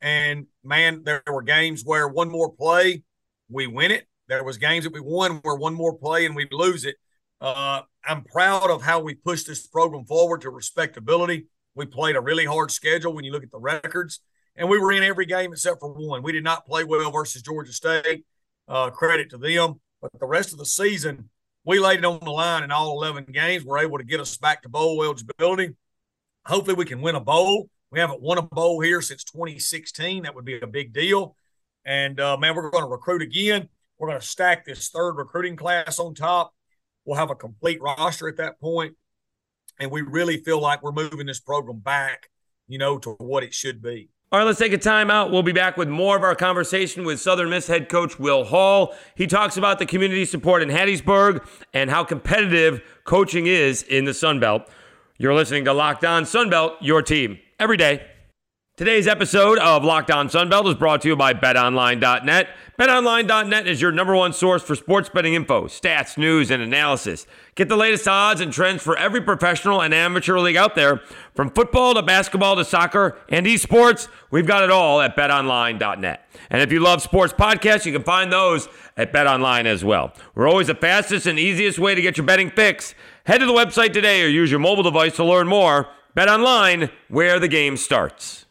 And 0.00 0.46
man, 0.62 1.02
there 1.05 1.23
were 1.26 1.43
games 1.43 1.85
where 1.85 2.06
one 2.06 2.31
more 2.31 2.52
play, 2.52 3.02
we 3.49 3.67
win 3.67 3.93
it. 3.93 4.06
There 4.29 4.44
was 4.44 4.58
games 4.58 4.85
that 4.85 4.93
we 4.93 5.00
won 5.00 5.37
where 5.37 5.55
one 5.55 5.75
more 5.75 5.96
play 5.96 6.26
and 6.26 6.37
we 6.37 6.46
lose 6.52 6.85
it. 6.85 6.96
Uh, 7.40 7.82
I'm 8.05 8.25
proud 8.25 8.70
of 8.70 8.82
how 8.82 9.00
we 9.00 9.14
pushed 9.14 9.46
this 9.46 9.67
program 9.67 10.05
forward 10.05 10.43
to 10.43 10.50
respectability. 10.50 11.46
We 11.75 11.87
played 11.87 12.17
a 12.17 12.20
really 12.20 12.44
hard 12.44 12.70
schedule 12.70 13.14
when 13.14 13.25
you 13.25 13.32
look 13.32 13.43
at 13.43 13.50
the 13.50 13.58
records 13.58 14.20
and 14.58 14.69
we 14.69 14.78
were 14.78 14.93
in 14.93 15.05
every 15.05 15.25
game 15.25 15.52
except 15.52 15.81
for 15.81 15.93
one. 15.93 16.22
We 16.22 16.32
did 16.32 16.44
not 16.44 16.66
play 16.66 16.84
well 16.84 17.10
versus 17.10 17.43
Georgia 17.43 17.72
State. 17.72 18.25
Uh, 18.66 18.90
credit 18.90 19.31
to 19.31 19.38
them, 19.38 19.81
but 20.02 20.10
the 20.20 20.26
rest 20.26 20.52
of 20.52 20.58
the 20.58 20.66
season, 20.66 21.31
we 21.64 21.78
laid 21.78 22.00
it 22.00 22.05
on 22.05 22.20
the 22.22 22.31
line 22.31 22.62
in 22.62 22.70
all 22.70 23.02
11 23.02 23.25
games. 23.32 23.64
We're 23.64 23.78
able 23.78 23.96
to 23.96 24.05
get 24.05 24.20
us 24.20 24.37
back 24.37 24.60
to 24.62 24.69
bowl 24.69 25.02
eligibility. 25.02 25.75
Hopefully, 26.44 26.75
we 26.75 26.84
can 26.84 27.00
win 27.00 27.14
a 27.14 27.20
bowl. 27.20 27.70
We 27.90 27.99
haven't 27.99 28.20
won 28.20 28.37
a 28.37 28.43
bowl 28.43 28.81
here 28.81 29.00
since 29.00 29.25
2016. 29.25 30.25
That 30.25 30.34
would 30.34 30.44
be 30.44 30.61
a 30.61 30.66
big 30.66 30.93
deal. 30.93 31.34
And 31.87 32.20
uh, 32.20 32.37
man, 32.37 32.54
we're 32.54 32.69
going 32.69 32.84
to 32.84 32.90
recruit 32.90 33.22
again. 33.22 33.70
We're 33.99 34.08
going 34.08 34.20
to 34.20 34.26
stack 34.26 34.66
this 34.66 34.90
third 34.90 35.14
recruiting 35.14 35.56
class 35.56 35.99
on 35.99 36.14
top. 36.14 36.52
We'll 37.06 37.16
have 37.16 37.31
a 37.31 37.34
complete 37.34 37.81
roster 37.81 38.28
at 38.28 38.37
that 38.37 38.61
point, 38.61 38.94
and 39.81 39.90
we 39.90 40.02
really 40.02 40.43
feel 40.43 40.61
like 40.61 40.82
we're 40.82 40.93
moving 40.93 41.25
this 41.25 41.40
program 41.40 41.78
back, 41.78 42.28
you 42.66 42.76
know, 42.76 42.99
to 42.99 43.12
what 43.12 43.44
it 43.44 43.54
should 43.54 43.81
be. 43.81 44.11
All 44.30 44.38
right, 44.38 44.44
let's 44.44 44.58
take 44.58 44.75
a 44.75 44.78
time 44.78 45.10
out. 45.10 45.30
We'll 45.30 45.42
be 45.42 45.52
back 45.52 45.78
with 45.78 45.88
more 45.88 46.14
of 46.14 46.22
our 46.22 46.34
conversation 46.34 47.02
with 47.04 47.19
Southern 47.19 47.48
Miss 47.48 47.66
head 47.66 47.88
coach 47.88 48.18
Will 48.18 48.44
Hall. 48.44 48.94
He 49.14 49.26
talks 49.26 49.56
about 49.56 49.78
the 49.78 49.87
community 49.87 50.26
support 50.26 50.61
in 50.61 50.68
Hattiesburg 50.68 51.49
and 51.73 51.88
how 51.88 52.04
competitive 52.04 52.82
coaching 53.04 53.47
is 53.47 53.82
in 53.85 54.04
the 54.04 54.12
Sun 54.12 54.38
Belt. 54.40 54.68
You're 55.16 55.32
listening 55.32 55.64
to 55.64 55.73
Locked 55.73 56.04
On 56.04 56.25
Sunbelt, 56.25 56.75
your 56.82 57.00
team 57.00 57.38
every 57.58 57.78
day. 57.78 58.06
Today's 58.78 59.08
episode 59.08 59.58
of 59.58 59.82
Locked 59.82 60.08
On 60.08 60.28
Sunbelt 60.28 60.68
is 60.68 60.76
brought 60.76 61.02
to 61.02 61.08
you 61.08 61.16
by 61.16 61.35
BetOnline.net. 61.35 62.49
BetOnline.net 62.78 63.66
is 63.66 63.82
your 63.82 63.90
number 63.90 64.14
one 64.14 64.32
source 64.32 64.62
for 64.62 64.76
sports 64.76 65.08
betting 65.08 65.35
info, 65.35 65.64
stats, 65.64 66.16
news, 66.16 66.52
and 66.52 66.62
analysis. 66.62 67.26
Get 67.56 67.68
the 67.68 67.76
latest 67.76 68.06
odds 68.06 68.40
and 68.40 68.52
trends 68.52 68.85
for 68.85 68.97
every 68.97 69.20
professional 69.20 69.80
and 69.80 69.92
amateur 69.92 70.38
league 70.38 70.54
out 70.54 70.76
there. 70.76 71.00
From 71.35 71.50
football 71.50 71.94
to 71.94 72.02
basketball 72.02 72.54
to 72.54 72.64
soccer 72.64 73.18
and 73.28 73.47
esports, 73.47 74.06
we've 74.30 74.47
got 74.47 74.62
it 74.62 74.70
all 74.70 75.00
at 75.00 75.16
BetOnline.net. 75.16 76.30
And 76.49 76.62
if 76.62 76.70
you 76.70 76.78
love 76.78 77.02
sports 77.02 77.32
podcasts, 77.32 77.85
you 77.85 77.90
can 77.90 78.04
find 78.04 78.32
those 78.32 78.68
at 78.97 79.12
BetOnline 79.12 79.64
as 79.64 79.85
well. 79.85 80.14
We're 80.37 80.49
always 80.49 80.68
the 80.68 80.76
fastest 80.76 81.26
and 81.26 81.37
easiest 81.37 81.80
way 81.80 81.97
to 81.97 82.00
get 82.00 82.16
your 82.16 82.26
betting 82.26 82.52
fix. 82.52 82.94
Head 83.26 83.38
to 83.38 83.47
the 83.47 83.52
website 83.52 83.92
today 83.92 84.23
or 84.23 84.28
use 84.28 84.52
your 84.52 84.61
mobile 84.61 84.85
device 84.85 85.16
to 85.16 85.25
learn 85.25 85.49
more. 85.49 85.88
BetOnline, 86.16 86.92
where 87.08 87.40
the 87.40 87.49
game 87.49 87.76
starts. 87.76 88.44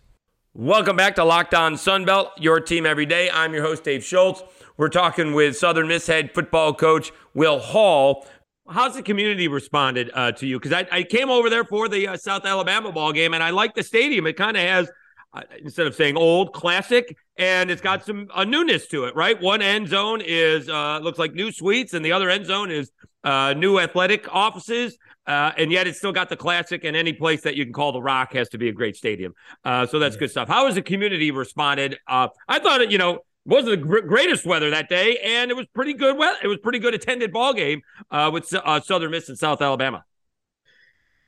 Welcome 0.59 0.95
back 0.95 1.13
to 1.17 1.23
Locked 1.23 1.53
On 1.53 1.75
Sunbelt, 1.75 2.31
your 2.39 2.59
team 2.59 2.87
every 2.87 3.05
day. 3.05 3.29
I'm 3.29 3.53
your 3.53 3.61
host, 3.61 3.83
Dave 3.83 4.03
Schultz. 4.03 4.41
We're 4.75 4.89
talking 4.89 5.35
with 5.35 5.55
Southern 5.55 5.87
Miss 5.87 6.07
head 6.07 6.33
football 6.33 6.73
coach 6.73 7.11
Will 7.35 7.59
Hall. 7.59 8.25
How's 8.67 8.95
the 8.95 9.03
community 9.03 9.47
responded 9.47 10.09
uh, 10.15 10.31
to 10.31 10.47
you? 10.47 10.59
Because 10.59 10.73
I, 10.73 10.87
I, 10.91 11.03
came 11.03 11.29
over 11.29 11.51
there 11.51 11.63
for 11.63 11.87
the 11.87 12.07
uh, 12.07 12.17
South 12.17 12.43
Alabama 12.43 12.91
ball 12.91 13.13
game, 13.13 13.35
and 13.35 13.43
I 13.43 13.51
like 13.51 13.75
the 13.75 13.83
stadium. 13.83 14.25
It 14.25 14.33
kind 14.33 14.57
of 14.57 14.63
has, 14.63 14.89
uh, 15.31 15.43
instead 15.61 15.85
of 15.85 15.93
saying 15.93 16.17
old, 16.17 16.53
classic, 16.53 17.15
and 17.37 17.69
it's 17.69 17.83
got 17.83 18.03
some 18.03 18.27
a 18.35 18.43
newness 18.43 18.87
to 18.87 19.03
it, 19.03 19.15
right? 19.15 19.39
One 19.39 19.61
end 19.61 19.87
zone 19.89 20.23
is 20.25 20.69
uh, 20.69 20.97
looks 21.03 21.19
like 21.19 21.35
new 21.35 21.51
suites, 21.51 21.93
and 21.93 22.03
the 22.03 22.13
other 22.13 22.31
end 22.31 22.47
zone 22.47 22.71
is 22.71 22.89
uh, 23.23 23.53
new 23.53 23.77
athletic 23.77 24.33
offices. 24.33 24.97
Uh, 25.27 25.51
and 25.57 25.71
yet 25.71 25.87
it's 25.87 25.97
still 25.97 26.13
got 26.13 26.29
the 26.29 26.37
classic, 26.37 26.85
and 26.85 26.95
any 26.95 27.11
place 27.11 27.41
that 27.41 27.55
you 27.57 27.65
can 27.65 27.73
call 27.73 27.91
the 27.91 28.01
Rock 28.01 28.33
has 28.33 28.47
to 28.49 28.57
be 28.57 28.69
a 28.69 28.71
great 28.71 28.95
stadium. 28.95 29.33
Uh, 29.65 29.85
so 29.85 29.99
that's 29.99 30.15
yeah. 30.15 30.19
good 30.19 30.31
stuff. 30.31 30.47
How 30.47 30.65
has 30.65 30.75
the 30.75 30.81
community 30.81 31.31
responded? 31.31 31.99
Uh, 32.07 32.29
I 32.47 32.59
thought 32.59 32.81
it, 32.81 32.91
you 32.91 32.97
know, 32.97 33.19
wasn't 33.43 33.71
the 33.71 33.77
gr- 33.77 34.07
greatest 34.07 34.45
weather 34.45 34.69
that 34.69 34.87
day, 34.87 35.17
and 35.23 35.51
it 35.51 35.55
was 35.55 35.65
pretty 35.73 35.93
good. 35.93 36.17
Weather. 36.17 36.37
It 36.43 36.47
was 36.47 36.59
pretty 36.59 36.79
good 36.79 36.93
attended 36.93 37.33
ball 37.33 37.53
game 37.53 37.81
uh, 38.09 38.29
with 38.33 38.53
uh, 38.53 38.79
Southern 38.79 39.11
Miss 39.11 39.27
and 39.27 39.37
South 39.37 39.61
Alabama. 39.61 40.05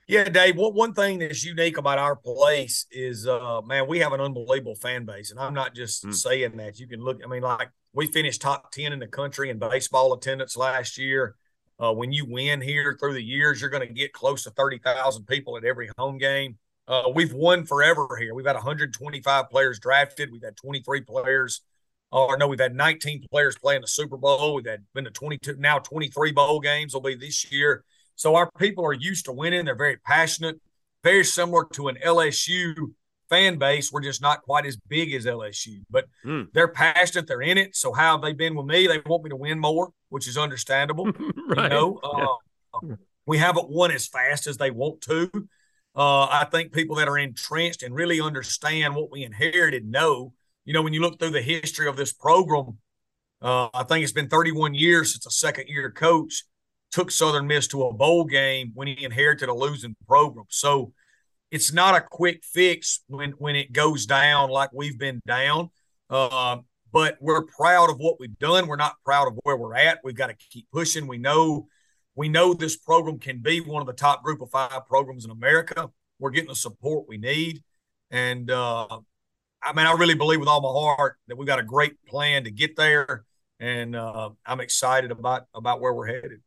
Yeah, 0.08 0.28
Dave. 0.28 0.56
What 0.56 0.74
one 0.74 0.94
thing 0.94 1.20
that's 1.20 1.46
unique 1.46 1.78
about 1.78 2.00
our 2.00 2.16
place 2.16 2.88
is, 2.90 3.28
uh, 3.28 3.62
man, 3.62 3.88
we 3.88 4.00
have 4.00 4.12
an 4.12 4.22
unbelievable 4.22 4.76
fan 4.76 5.06
base, 5.06 5.30
and 5.30 5.40
I'm 5.40 5.54
not 5.54 5.76
just 5.76 6.06
mm. 6.06 6.16
saying 6.16 6.58
that. 6.58 6.80
You 6.80 6.88
can 6.88 7.00
look. 7.00 7.22
I 7.24 7.28
mean, 7.28 7.44
like 7.44 7.70
we 7.94 8.08
finished 8.08 8.42
top 8.42 8.72
ten 8.72 8.92
in 8.92 9.00
the 9.00 9.08
country 9.08 9.50
in 9.50 9.60
baseball 9.60 10.14
attendance 10.14 10.58
last 10.58 10.98
year. 10.98 11.36
Uh, 11.82 11.94
when 11.94 12.12
you 12.12 12.26
win 12.26 12.62
here 12.62 12.98
through 13.00 13.14
the 13.14 13.24
years, 13.24 13.62
you're 13.62 13.70
going 13.70 13.88
to 13.88 13.94
get 13.94 14.12
close 14.14 14.44
to 14.44 14.52
thirty 14.52 14.78
thousand 14.80 15.26
people 15.26 15.58
at 15.58 15.64
every 15.64 15.90
home 15.98 16.18
game. 16.18 16.58
Uh, 16.90 17.04
we've 17.14 17.34
won 17.34 17.66
forever 17.66 18.08
here. 18.20 18.34
We've 18.34 18.48
had 18.48 18.56
125 18.56 19.50
players 19.52 19.80
drafted. 19.80 20.32
We've 20.32 20.44
had 20.44 20.58
23 20.58 21.02
players. 21.02 21.62
Or 22.12 22.36
no, 22.36 22.48
we've 22.48 22.60
had 22.60 22.76
19 22.76 23.28
players 23.30 23.56
playing 23.56 23.82
the 23.82 23.88
Super 23.88 24.18
Bowl. 24.18 24.56
We've 24.56 24.66
had 24.66 24.84
been 24.96 25.06
to 25.06 25.12
22 25.12 25.58
now 25.60 25.78
23 25.78 26.32
bowl 26.32 26.60
games 26.60 26.96
will 26.96 27.02
be 27.02 27.14
this 27.14 27.52
year. 27.52 27.84
So 28.16 28.36
our 28.36 28.50
people 28.58 28.84
are 28.86 28.94
used 28.94 29.26
to 29.26 29.32
winning. 29.32 29.66
They're 29.66 29.76
very 29.76 29.98
passionate, 29.98 30.60
very 31.04 31.24
similar 31.24 31.66
to 31.74 31.90
an 31.90 31.98
LSU 32.04 32.74
fan 33.30 33.58
base. 33.58 33.92
We're 33.92 34.02
just 34.02 34.22
not 34.22 34.42
quite 34.42 34.66
as 34.66 34.76
big 34.76 35.14
as 35.14 35.26
LSU, 35.26 35.82
but 35.90 36.06
mm. 36.26 36.48
they're 36.54 36.68
passionate. 36.68 37.28
They're 37.28 37.42
in 37.42 37.58
it. 37.58 37.76
So 37.76 37.94
how 37.94 38.14
have 38.14 38.22
they 38.22 38.34
been 38.34 38.56
with 38.56 38.66
me? 38.66 38.88
They 38.88 39.02
want 39.06 39.24
me 39.24 39.30
to 39.30 39.36
win 39.36 39.60
more, 39.60 39.90
which 40.10 40.28
is 40.28 40.38
understandable. 40.38 41.06
right. 41.48 41.64
You 41.64 41.70
know, 41.70 42.00
yeah. 42.04 42.26
uh, 42.74 42.96
we 43.26 43.38
haven't 43.38 43.70
won 43.70 43.92
as 43.92 44.08
fast 44.08 44.48
as 44.48 44.58
they 44.58 44.72
want 44.72 45.02
to. 45.02 45.30
Uh, 45.96 46.26
I 46.26 46.48
think 46.52 46.72
people 46.72 46.96
that 46.98 47.08
are 47.08 47.18
entrenched 47.18 47.84
and 47.84 47.94
really 47.94 48.22
understand 48.22 48.96
what 48.96 49.12
we 49.12 49.24
inherited 49.24 49.86
know. 49.86 50.34
You 50.66 50.74
know, 50.74 50.82
when 50.82 50.94
you 50.94 51.02
look 51.02 51.20
through 51.20 51.32
the 51.32 51.42
history 51.42 51.88
of 51.88 51.98
this 51.98 52.14
program, 52.14 52.78
uh, 53.42 53.70
I 53.74 53.84
think 53.84 54.04
it's 54.04 54.12
been 54.12 54.30
31 54.30 54.76
years 54.76 55.14
since 55.14 55.26
a 55.26 55.32
second 55.32 55.68
year 55.68 55.92
coach 55.92 56.44
took 56.92 57.12
Southern 57.12 57.48
Miss 57.48 57.68
to 57.68 57.84
a 57.84 57.94
bowl 57.94 58.26
game 58.26 58.72
when 58.74 58.88
he 58.88 59.04
inherited 59.04 59.50
a 59.50 59.54
losing 59.54 59.96
program. 60.08 60.46
So 60.50 60.94
it's 61.52 61.74
not 61.74 61.96
a 61.96 62.02
quick 62.02 62.44
fix 62.44 63.02
when 63.08 63.32
when 63.32 63.56
it 63.56 63.72
goes 63.72 64.06
down 64.06 64.50
like 64.50 64.70
we've 64.74 65.00
been 65.00 65.22
down. 65.26 65.70
Uh, 66.10 66.58
but 66.92 67.18
we're 67.20 67.46
proud 67.46 67.90
of 67.90 67.98
what 67.98 68.20
we've 68.20 68.38
done. 68.40 68.68
We're 68.68 68.76
not 68.76 68.96
proud 69.06 69.28
of 69.28 69.40
where 69.44 69.58
we're 69.58 69.76
at. 69.76 70.00
We've 70.04 70.16
got 70.16 70.28
to 70.28 70.36
keep 70.50 70.68
pushing. 70.72 71.08
We 71.08 71.18
know 71.18 71.68
we 72.16 72.30
know 72.30 72.54
this 72.54 72.76
program 72.76 73.20
can 73.20 73.40
be 73.40 73.62
one 73.62 73.82
of 73.82 73.88
the 73.88 73.94
top 73.94 74.24
group 74.24 74.42
of 74.42 74.50
five 74.50 74.86
programs 74.88 75.26
in 75.26 75.32
America. 75.32 75.90
We're 76.20 76.32
getting 76.32 76.50
the 76.50 76.56
support 76.56 77.08
we 77.08 77.18
need. 77.18 77.64
And 78.12 78.50
uh, 78.50 78.88
I 79.62 79.74
mean, 79.74 79.86
I 79.86 79.94
really 79.94 80.16
believe 80.16 80.40
with 80.40 80.50
all 80.50 80.62
my 80.62 80.96
heart 80.96 81.18
that 81.28 81.38
we've 81.38 81.48
got 81.48 81.60
a 81.60 81.64
great 81.64 82.04
plan 82.06 82.44
to 82.46 82.52
get 82.52 82.76
there. 82.76 83.24
And 83.60 83.96
uh, 83.96 84.30
I'm 84.46 84.62
excited 84.62 85.12
about 85.12 85.44
about 85.54 85.82
where 85.82 85.94
we're 85.94 86.08
headed. 86.08 86.42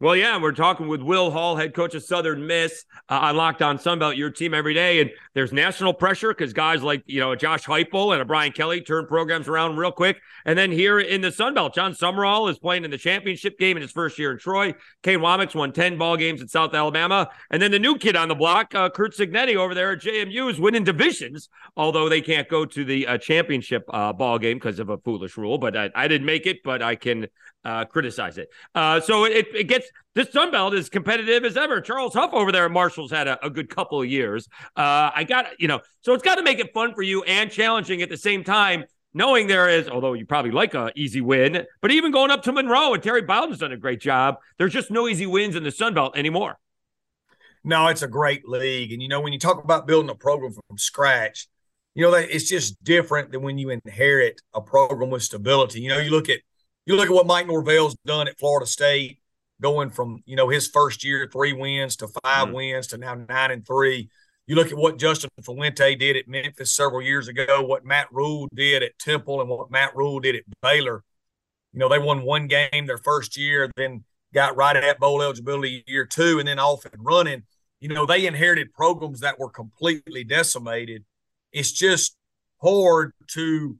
Well, 0.00 0.14
yeah, 0.14 0.40
we're 0.40 0.52
talking 0.52 0.86
with 0.86 1.02
Will 1.02 1.32
Hall, 1.32 1.56
head 1.56 1.74
coach 1.74 1.92
of 1.96 2.04
Southern 2.04 2.46
Miss 2.46 2.84
uh, 3.08 3.18
on 3.18 3.36
Locked 3.36 3.62
On 3.62 3.78
Sunbelt, 3.78 4.16
your 4.16 4.30
team 4.30 4.54
every 4.54 4.72
day. 4.72 5.00
And 5.00 5.10
there's 5.34 5.52
national 5.52 5.92
pressure 5.92 6.28
because 6.28 6.52
guys 6.52 6.84
like, 6.84 7.02
you 7.06 7.18
know, 7.18 7.34
Josh 7.34 7.64
Heupel 7.64 8.12
and 8.12 8.22
a 8.22 8.24
Brian 8.24 8.52
Kelly 8.52 8.80
turn 8.80 9.06
programs 9.06 9.48
around 9.48 9.76
real 9.76 9.90
quick. 9.90 10.20
And 10.44 10.56
then 10.56 10.70
here 10.70 11.00
in 11.00 11.20
the 11.20 11.30
Sunbelt, 11.30 11.74
Jon 11.74 11.94
Sumrall 11.94 12.48
is 12.48 12.60
playing 12.60 12.84
in 12.84 12.92
the 12.92 12.96
championship 12.98 13.58
game 13.58 13.76
in 13.76 13.82
his 13.82 13.90
first 13.90 14.20
year 14.20 14.30
in 14.30 14.38
Troy. 14.38 14.72
Kane 15.02 15.18
Wommack's 15.18 15.56
won 15.56 15.72
10 15.72 15.98
ball 15.98 16.16
games 16.16 16.40
at 16.42 16.48
South 16.48 16.74
Alabama. 16.74 17.28
And 17.50 17.60
then 17.60 17.72
the 17.72 17.80
new 17.80 17.98
kid 17.98 18.14
on 18.14 18.28
the 18.28 18.36
block, 18.36 18.76
uh, 18.76 18.90
Curt 18.90 19.16
Cignetti 19.16 19.56
over 19.56 19.74
there 19.74 19.90
at 19.90 20.00
JMU 20.00 20.48
is 20.48 20.60
winning 20.60 20.84
divisions, 20.84 21.48
although 21.76 22.08
they 22.08 22.20
can't 22.20 22.48
go 22.48 22.64
to 22.64 22.84
the 22.84 23.04
uh, 23.04 23.18
championship 23.18 23.82
uh, 23.92 24.12
ball 24.12 24.38
game 24.38 24.58
because 24.58 24.78
of 24.78 24.90
a 24.90 24.98
foolish 24.98 25.36
rule. 25.36 25.58
But 25.58 25.76
I, 25.76 25.90
I 25.96 26.06
didn't 26.06 26.26
make 26.26 26.46
it, 26.46 26.62
but 26.62 26.82
I 26.82 26.94
can 26.94 27.26
uh, 27.64 27.84
criticize 27.84 28.38
it. 28.38 28.48
Uh, 28.74 29.00
so 29.00 29.24
it, 29.24 29.46
it 29.54 29.64
gets 29.64 29.88
this 30.14 30.30
Sun 30.32 30.50
Belt 30.50 30.74
is 30.74 30.88
competitive 30.88 31.44
as 31.44 31.56
ever. 31.56 31.80
Charles 31.80 32.14
Huff 32.14 32.32
over 32.32 32.52
there 32.52 32.64
at 32.64 32.70
Marshall's 32.70 33.10
had 33.10 33.28
a, 33.28 33.44
a 33.44 33.50
good 33.50 33.68
couple 33.68 34.00
of 34.00 34.08
years. 34.08 34.48
Uh, 34.76 35.10
I 35.14 35.24
got 35.24 35.46
you 35.58 35.68
know, 35.68 35.80
so 36.00 36.14
it's 36.14 36.22
got 36.22 36.36
to 36.36 36.42
make 36.42 36.58
it 36.58 36.72
fun 36.72 36.94
for 36.94 37.02
you 37.02 37.22
and 37.24 37.50
challenging 37.50 38.02
at 38.02 38.08
the 38.08 38.16
same 38.16 38.44
time. 38.44 38.84
Knowing 39.14 39.46
there 39.46 39.68
is, 39.70 39.88
although 39.88 40.12
you 40.12 40.26
probably 40.26 40.50
like 40.50 40.74
a 40.74 40.92
easy 40.94 41.22
win, 41.22 41.64
but 41.80 41.90
even 41.90 42.12
going 42.12 42.30
up 42.30 42.42
to 42.42 42.52
Monroe 42.52 42.92
and 42.92 43.02
Terry 43.02 43.22
Bowden's 43.22 43.58
done 43.58 43.72
a 43.72 43.76
great 43.76 44.00
job. 44.00 44.36
There's 44.58 44.72
just 44.72 44.90
no 44.90 45.08
easy 45.08 45.26
wins 45.26 45.56
in 45.56 45.62
the 45.62 45.70
Sun 45.70 45.94
Belt 45.94 46.16
anymore. 46.16 46.58
No, 47.64 47.88
it's 47.88 48.02
a 48.02 48.08
great 48.08 48.46
league, 48.48 48.92
and 48.92 49.02
you 49.02 49.08
know 49.08 49.20
when 49.20 49.32
you 49.32 49.38
talk 49.38 49.64
about 49.64 49.86
building 49.86 50.10
a 50.10 50.14
program 50.14 50.52
from 50.52 50.78
scratch, 50.78 51.48
you 51.94 52.02
know 52.02 52.10
that 52.12 52.30
it's 52.30 52.48
just 52.48 52.82
different 52.84 53.32
than 53.32 53.42
when 53.42 53.58
you 53.58 53.70
inherit 53.70 54.40
a 54.54 54.60
program 54.60 55.10
with 55.10 55.22
stability. 55.22 55.80
You 55.80 55.88
know, 55.88 55.98
you 55.98 56.10
look 56.10 56.28
at 56.28 56.40
you 56.88 56.96
look 56.96 57.08
at 57.08 57.14
what 57.14 57.26
Mike 57.26 57.46
Norvell's 57.46 57.94
done 58.06 58.28
at 58.28 58.38
Florida 58.38 58.66
State, 58.66 59.18
going 59.60 59.90
from 59.90 60.22
you 60.24 60.36
know 60.36 60.48
his 60.48 60.66
first 60.68 61.04
year 61.04 61.28
three 61.30 61.52
wins 61.52 61.96
to 61.96 62.08
5 62.08 62.22
mm-hmm. 62.24 62.52
wins 62.52 62.86
to 62.88 62.96
now 62.96 63.14
nine 63.14 63.50
and 63.50 63.66
three. 63.66 64.08
You 64.46 64.56
look 64.56 64.68
at 64.72 64.78
what 64.78 64.98
Justin 64.98 65.28
Fuente 65.42 65.94
did 65.96 66.16
at 66.16 66.26
Memphis 66.26 66.74
several 66.74 67.02
years 67.02 67.28
ago, 67.28 67.62
what 67.62 67.84
Matt 67.84 68.08
Rhule 68.10 68.48
did 68.54 68.82
at 68.82 68.98
Temple, 68.98 69.42
and 69.42 69.50
what 69.50 69.70
Matt 69.70 69.94
Rhule 69.94 70.18
did 70.20 70.36
at 70.36 70.44
Baylor. 70.62 71.04
You 71.74 71.80
know, 71.80 71.90
they 71.90 71.98
won 71.98 72.22
one 72.22 72.46
game 72.46 72.86
their 72.86 72.96
first 72.96 73.36
year, 73.36 73.70
then 73.76 74.04
got 74.32 74.56
right 74.56 74.74
at 74.74 74.98
bowl 74.98 75.20
eligibility 75.20 75.84
year 75.86 76.06
two, 76.06 76.38
and 76.38 76.48
then 76.48 76.58
off 76.58 76.86
and 76.86 77.04
running. 77.04 77.42
You 77.80 77.90
know, 77.90 78.06
they 78.06 78.26
inherited 78.26 78.72
programs 78.72 79.20
that 79.20 79.38
were 79.38 79.50
completely 79.50 80.24
decimated. 80.24 81.04
It's 81.52 81.70
just 81.70 82.16
hard 82.62 83.12
to 83.32 83.76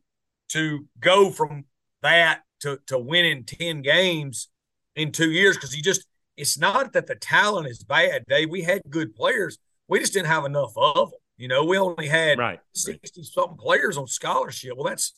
to 0.50 0.86
go 1.00 1.30
from 1.30 1.64
that 2.02 2.42
to 2.60 2.78
to 2.86 2.98
winning 2.98 3.44
10 3.44 3.82
games 3.82 4.48
in 4.96 5.12
two 5.12 5.30
years 5.30 5.56
because 5.56 5.76
you 5.76 5.82
just 5.82 6.06
it's 6.36 6.58
not 6.58 6.92
that 6.92 7.06
the 7.06 7.16
talent 7.16 7.66
is 7.66 7.82
bad, 7.82 8.24
Dave. 8.28 8.50
We 8.50 8.62
had 8.62 8.82
good 8.88 9.14
players. 9.14 9.58
We 9.88 9.98
just 9.98 10.12
didn't 10.12 10.28
have 10.28 10.44
enough 10.44 10.72
of 10.76 11.10
them. 11.10 11.20
You 11.36 11.48
know, 11.48 11.64
we 11.64 11.78
only 11.78 12.08
had 12.08 12.38
right. 12.38 12.60
60 12.74 13.22
something 13.24 13.56
players 13.56 13.96
on 13.96 14.06
scholarship. 14.06 14.76
Well, 14.76 14.84
that's 14.84 15.14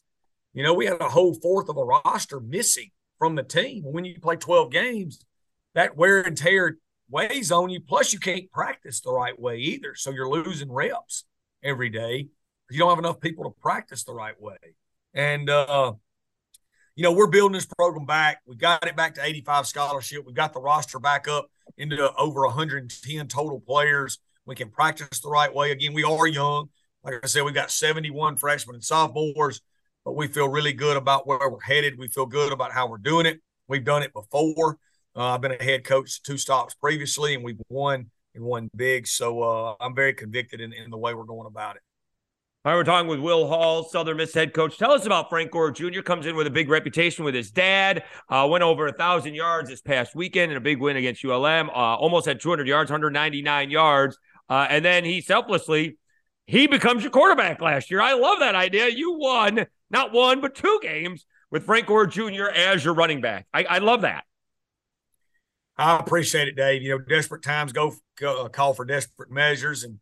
you 0.53 0.63
know, 0.63 0.75
we 0.75 0.87
had 0.87 1.01
a 1.01 1.09
whole 1.09 1.35
fourth 1.35 1.69
of 1.69 1.77
a 1.77 1.85
roster 1.85 2.41
missing 2.41 2.91
from 3.19 3.37
the 3.37 3.43
team. 3.43 3.85
When 3.85 4.05
you 4.05 4.19
play 4.21 4.37
12 4.37 4.71
games, 4.71 5.25
that 5.75 5.97
wear 5.97 6.23
and 6.23 6.37
tear 6.37 6.79
weighs 7.09 7.53
on 7.53 7.71
you. 7.71 7.81
Plus, 7.81 8.13
you 8.13 8.19
can't 8.19 8.51
practice 8.51 9.01
the 9.01 9.13
right 9.13 9.39
way 9.39 9.59
either. 9.59 9.95
So 9.95 10.11
you're 10.11 10.29
losing 10.29 10.71
reps 10.71 11.25
every 11.63 11.89
day. 11.89 12.29
You 12.71 12.79
don't 12.79 12.91
have 12.91 12.99
enough 12.99 13.21
people 13.21 13.45
to 13.45 13.51
practice 13.61 14.05
the 14.05 14.15
right 14.15 14.41
way. 14.41 14.57
And 15.15 15.51
uh 15.51 15.95
you 17.01 17.05
know, 17.05 17.13
we're 17.13 17.29
building 17.29 17.55
this 17.55 17.65
program 17.65 18.05
back. 18.05 18.43
We 18.45 18.57
got 18.57 18.87
it 18.87 18.95
back 18.95 19.15
to 19.15 19.25
85 19.25 19.67
scholarship. 19.67 20.27
We 20.27 20.35
got 20.35 20.53
the 20.53 20.61
roster 20.61 20.99
back 20.99 21.29
up 21.29 21.51
into 21.79 22.13
over 22.17 22.43
110 22.43 23.27
total 23.27 23.59
players. 23.59 24.19
We 24.45 24.55
can 24.55 24.69
practice 24.69 25.19
the 25.21 25.31
right 25.31 25.53
way. 25.55 25.71
Again, 25.71 25.95
we 25.95 26.05
are 26.05 26.27
young. 26.27 26.69
Like 27.03 27.15
I 27.25 27.27
said, 27.27 27.45
we 27.45 27.53
got 27.53 27.71
71 27.71 28.37
freshmen 28.37 28.75
and 28.75 28.85
sophomores, 28.85 29.63
but 30.05 30.13
we 30.13 30.27
feel 30.27 30.51
really 30.51 30.75
good 30.75 30.99
about 30.99 31.27
where 31.27 31.49
we're 31.49 31.63
headed. 31.63 31.99
We 31.99 32.09
feel 32.09 32.27
good 32.27 32.53
about 32.53 32.71
how 32.71 32.87
we're 32.87 32.99
doing 32.99 33.25
it. 33.25 33.41
We've 33.67 33.83
done 33.83 34.03
it 34.03 34.13
before. 34.13 34.77
Uh, 35.17 35.25
I've 35.25 35.41
been 35.41 35.53
a 35.53 35.65
head 35.65 35.85
coach 35.85 36.23
two 36.23 36.37
stops 36.37 36.75
previously, 36.75 37.35
and 37.35 37.43
we've 37.43 37.63
won 37.71 38.11
and 38.35 38.45
won 38.45 38.69
big. 38.77 39.07
So 39.07 39.43
uh, 39.43 39.75
I'm 39.81 39.95
very 39.95 40.13
convicted 40.13 40.61
in, 40.61 40.75
in 40.75 40.91
the 40.91 40.99
way 40.99 41.15
we're 41.15 41.25
going 41.25 41.47
about 41.47 41.77
it. 41.77 41.83
All 42.63 42.73
right, 42.73 42.77
we're 42.77 42.85
talking 42.85 43.09
with 43.09 43.21
Will 43.21 43.49
Hall, 43.49 43.85
Southern 43.85 44.19
Miss 44.19 44.35
head 44.35 44.53
coach. 44.53 44.77
Tell 44.77 44.93
us 44.93 45.07
about 45.07 45.31
Frank 45.31 45.51
Gore 45.51 45.71
Jr. 45.71 46.03
Comes 46.03 46.27
in 46.27 46.37
with 46.37 46.47
a 46.47 46.51
big 46.51 46.69
reputation 46.69 47.25
with 47.25 47.35
his 47.35 47.51
dad. 47.51 48.05
Uh, 48.29 48.47
went 48.51 48.63
over 48.63 48.87
a 48.87 48.93
thousand 48.93 49.35
yards 49.35 49.71
this 49.71 49.81
past 49.81 50.15
weekend 50.15 50.53
in 50.53 50.59
a 50.59 50.61
big 50.61 50.79
win 50.79 50.99
against 50.99 51.25
ULM. 51.25 51.71
Uh, 51.71 51.73
almost 51.73 52.27
had 52.27 52.39
200 52.39 52.69
yards, 52.69 52.91
199 52.91 53.71
yards, 53.71 54.19
uh, 54.51 54.67
and 54.69 54.85
then 54.85 55.07
he 55.07 55.23
selflessly 55.23 55.97
he 56.47 56.67
becomes 56.67 57.03
your 57.03 57.11
quarterback 57.11 57.63
last 57.63 57.91
year. 57.91 58.03
I 58.03 58.13
love 58.13 58.41
that 58.41 58.55
idea. 58.55 58.89
You 58.89 59.17
won 59.19 59.65
not 59.89 60.13
one 60.13 60.43
but 60.43 60.55
two 60.55 60.81
games 60.83 61.25
with 61.51 61.65
Frank 61.65 61.87
Gore 61.87 62.07
Jr. 62.07 62.51
as 62.55 62.85
your 62.85 62.93
running 62.93 63.23
back. 63.23 63.47
I, 63.55 63.65
I 63.65 63.79
love 63.79 64.03
that. 64.03 64.25
I 65.79 65.99
appreciate 65.99 66.47
it, 66.47 66.57
Dave. 66.57 66.83
You 66.83 66.91
know, 66.91 66.99
desperate 66.99 67.43
times 67.43 67.73
go, 67.73 67.95
go 68.19 68.47
call 68.51 68.75
for 68.75 68.85
desperate 68.85 69.31
measures, 69.31 69.83
and 69.83 69.99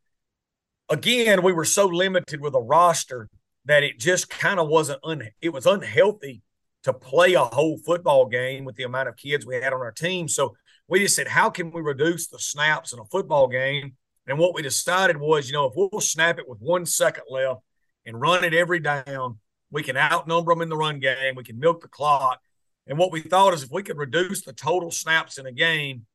again, 0.89 1.43
we 1.43 1.53
were 1.53 1.65
so 1.65 1.87
limited 1.87 2.41
with 2.41 2.55
a 2.55 2.61
roster 2.61 3.29
that 3.65 3.83
it 3.83 3.99
just 3.99 4.31
kind 4.31 4.59
of 4.59 4.69
wasn't 4.69 5.01
un- 5.05 5.31
it 5.41 5.51
was 5.51 5.67
unhealthy 5.67 6.43
to 6.85 6.93
play 6.93 7.35
a 7.35 7.45
whole 7.45 7.79
football 7.79 8.27
game 8.27 8.65
with 8.65 8.77
the 8.77 8.85
amount 8.85 9.09
of 9.09 9.17
kids 9.17 9.45
we 9.45 9.57
had 9.57 9.73
on 9.73 9.81
our 9.81 9.93
team. 9.93 10.29
So 10.29 10.57
we 10.89 11.01
just 11.01 11.17
said, 11.17 11.29
how 11.29 11.51
can 11.51 11.71
we 11.71 11.83
reduce 11.83 12.29
the 12.29 12.39
snaps 12.39 12.93
in 12.93 12.99
a 12.99 13.05
football 13.05 13.49
game? 13.49 13.97
And 14.27 14.39
what 14.39 14.55
we 14.55 14.63
decided 14.63 15.17
was, 15.17 15.49
you 15.49 15.55
know, 15.55 15.67
if 15.67 15.73
we'll 15.77 16.01
snap 16.01 16.39
it 16.39 16.49
with 16.49 16.61
one 16.61 16.87
second 16.87 17.25
left 17.31 17.61
and 18.07 18.21
run 18.21 18.45
it 18.45 18.55
every 18.55 18.79
down, 18.79 19.39
we 19.71 19.83
can 19.83 19.97
outnumber 19.97 20.53
them 20.53 20.63
in 20.63 20.69
the 20.69 20.77
run 20.77 20.99
game. 20.99 21.35
We 21.35 21.45
can 21.45 21.59
milk 21.59 21.83
the 21.83 21.89
clock. 21.89 22.41
And 22.87 22.99
what 22.99 23.13
we 23.13 23.21
thought 23.21 23.53
is 23.53 23.63
if 23.63 23.71
we 23.71 23.83
could 23.83 23.99
reduce 23.99 24.43
the 24.43 24.53
total 24.53 24.91
snaps 24.91 25.37
in 25.37 25.47
a 25.47 25.53
game 25.53 26.07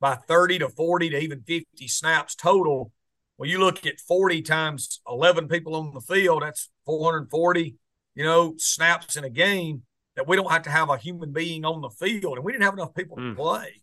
by 0.00 0.16
30 0.16 0.58
to 0.60 0.68
40 0.68 1.10
to 1.10 1.18
even 1.18 1.42
50 1.42 1.88
snaps 1.88 2.34
total, 2.34 2.92
well, 3.42 3.50
you 3.50 3.58
look 3.58 3.84
at 3.86 3.98
40 3.98 4.40
times 4.42 5.00
11 5.08 5.48
people 5.48 5.74
on 5.74 5.92
the 5.92 6.00
field, 6.00 6.44
that's 6.44 6.70
440, 6.86 7.74
you 8.14 8.22
know, 8.22 8.54
snaps 8.56 9.16
in 9.16 9.24
a 9.24 9.30
game 9.30 9.82
that 10.14 10.28
we 10.28 10.36
don't 10.36 10.52
have 10.52 10.62
to 10.62 10.70
have 10.70 10.90
a 10.90 10.96
human 10.96 11.32
being 11.32 11.64
on 11.64 11.80
the 11.80 11.90
field. 11.90 12.36
And 12.36 12.44
we 12.44 12.52
didn't 12.52 12.62
have 12.62 12.74
enough 12.74 12.94
people 12.94 13.16
mm. 13.16 13.30
to 13.30 13.34
play. 13.34 13.82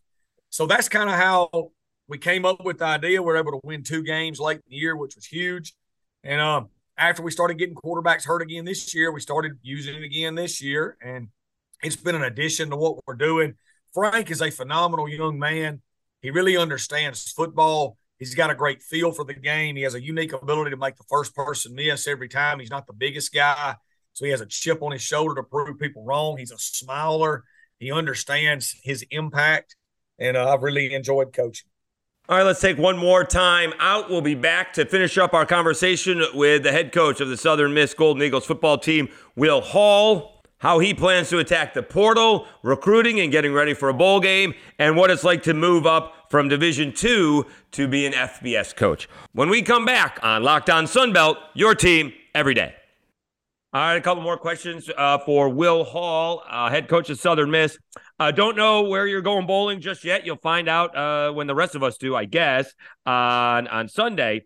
So 0.50 0.66
that's 0.66 0.88
kind 0.88 1.10
of 1.10 1.18
how 1.18 1.72
we 2.08 2.18
came 2.18 2.46
up 2.46 2.64
with 2.64 2.78
the 2.78 2.86
idea. 2.86 3.22
We 3.22 3.34
are 3.34 3.36
able 3.36 3.52
to 3.52 3.60
win 3.62 3.84
two 3.84 4.02
games 4.02 4.40
late 4.40 4.60
in 4.60 4.64
the 4.70 4.78
year, 4.78 4.96
which 4.96 5.18
was 5.18 5.26
huge. 5.26 5.74
And 6.24 6.40
um, 6.40 6.70
after 6.98 7.22
we 7.22 7.30
started 7.30 7.58
getting 7.58 7.76
quarterbacks 7.76 8.24
hurt 8.24 8.42
again 8.42 8.64
this 8.64 8.96
year, 8.96 9.12
we 9.12 9.20
started 9.20 9.60
using 9.62 9.94
it 9.94 10.04
again 10.04 10.36
this 10.36 10.62
year. 10.62 10.96
And 11.02 11.28
it's 11.84 11.98
been 11.98 12.16
an 12.16 12.24
addition 12.24 12.70
to 12.70 12.78
what 12.78 13.06
we're 13.06 13.16
doing. 13.16 13.56
Frank 13.94 14.32
is 14.32 14.42
a 14.42 14.52
phenomenal 14.52 15.10
young 15.10 15.38
man. 15.38 15.82
He 16.22 16.32
really 16.32 16.56
understands 16.56 17.30
football. 17.30 17.98
He's 18.20 18.36
got 18.36 18.52
a 18.52 18.56
great 18.56 18.84
feel 18.84 19.14
for 19.14 19.24
the 19.24 19.34
game. 19.34 19.78
He 19.78 19.84
has 19.84 19.96
a 19.96 20.02
unique 20.02 20.34
ability 20.34 20.72
to 20.72 20.78
make 20.78 20.98
the 20.98 21.06
first 21.10 21.34
person 21.34 21.74
miss 21.74 22.06
every 22.06 22.28
time. 22.28 22.60
He's 22.60 22.70
not 22.70 22.86
the 22.86 22.94
biggest 22.94 23.34
guy, 23.34 23.76
so 24.14 24.26
he 24.26 24.32
has 24.32 24.42
a 24.42 24.46
chip 24.46 24.82
on 24.82 24.92
his 24.92 25.02
shoulder 25.02 25.36
to 25.36 25.44
prove 25.44 25.80
people 25.80 26.04
wrong. 26.04 26.38
He's 26.38 26.52
a 26.52 26.58
smiler. 26.58 27.46
He 27.80 27.92
understands 27.94 28.76
his 28.84 29.06
impact, 29.10 29.78
and 30.20 30.36
uh, 30.36 30.54
I've 30.54 30.62
really 30.62 30.94
enjoyed 30.94 31.32
coaching. 31.34 31.70
All 32.28 32.38
right, 32.38 32.44
let's 32.44 32.62
take 32.62 32.78
one 32.78 32.98
more 32.98 33.24
time 33.24 33.74
out. 33.80 34.10
We'll 34.10 34.22
be 34.22 34.36
back 34.36 34.74
to 34.74 34.86
finish 34.86 35.18
up 35.18 35.34
our 35.34 35.46
conversation 35.46 36.24
with 36.34 36.64
the 36.64 36.72
head 36.72 36.92
coach 36.92 37.22
of 37.22 37.30
the 37.30 37.38
Southern 37.38 37.74
Miss 37.74 37.94
Golden 37.94 38.22
Eagles 38.22 38.46
football 38.46 38.78
team, 38.78 39.08
Will 39.36 39.62
Hall 39.62 40.39
how 40.60 40.80
he 40.80 40.94
plans 40.94 41.30
to 41.30 41.40
attack 41.40 41.74
the 41.74 41.84
portal, 41.84 42.46
recruiting 42.64 43.20
and 43.20 43.32
getting 43.32 43.54
ready 43.54 43.74
for 43.74 43.90
a 43.90 43.94
bowl 43.94 44.20
game, 44.20 44.54
and 44.78 44.96
what 44.96 45.10
it's 45.10 45.24
like 45.24 45.44
to 45.44 45.54
move 45.54 45.86
up 45.86 46.14
from 46.30 46.48
Division 46.48 46.94
2 46.94 47.46
to 47.72 47.88
be 47.88 48.06
an 48.06 48.14
FBS 48.14 48.76
coach. 48.76 49.10
When 49.34 49.50
we 49.50 49.62
come 49.62 49.86
back 49.86 50.20
on 50.22 50.44
Locked 50.44 50.70
On 50.70 50.86
Sunbelt, 50.86 51.38
your 51.54 51.76
team 51.76 52.14
every 52.36 52.54
day. 52.54 52.76
All 53.72 53.82
right, 53.82 53.96
a 53.96 54.02
couple 54.02 54.24
more 54.24 54.38
questions 54.38 54.90
uh, 54.98 55.20
for 55.20 55.48
Will 55.48 55.84
Hall, 55.84 56.44
uh, 56.50 56.72
head 56.72 56.88
coach 56.88 57.12
of 57.12 57.20
Southern 57.20 57.52
Miss. 57.52 57.78
Uh, 58.20 58.32
don't 58.32 58.58
know 58.58 58.82
where 58.82 59.06
you're 59.06 59.22
going 59.22 59.46
bowling 59.46 59.80
just 59.80 60.04
yet. 60.04 60.26
You'll 60.26 60.38
find 60.38 60.68
out 60.68 60.98
uh, 60.98 61.32
when 61.34 61.46
the 61.46 61.54
rest 61.54 61.76
of 61.76 61.84
us 61.84 61.98
do, 61.98 62.16
I 62.16 62.26
guess, 62.26 62.74
on 63.06 63.68
on 63.68 63.88
Sunday. 63.88 64.46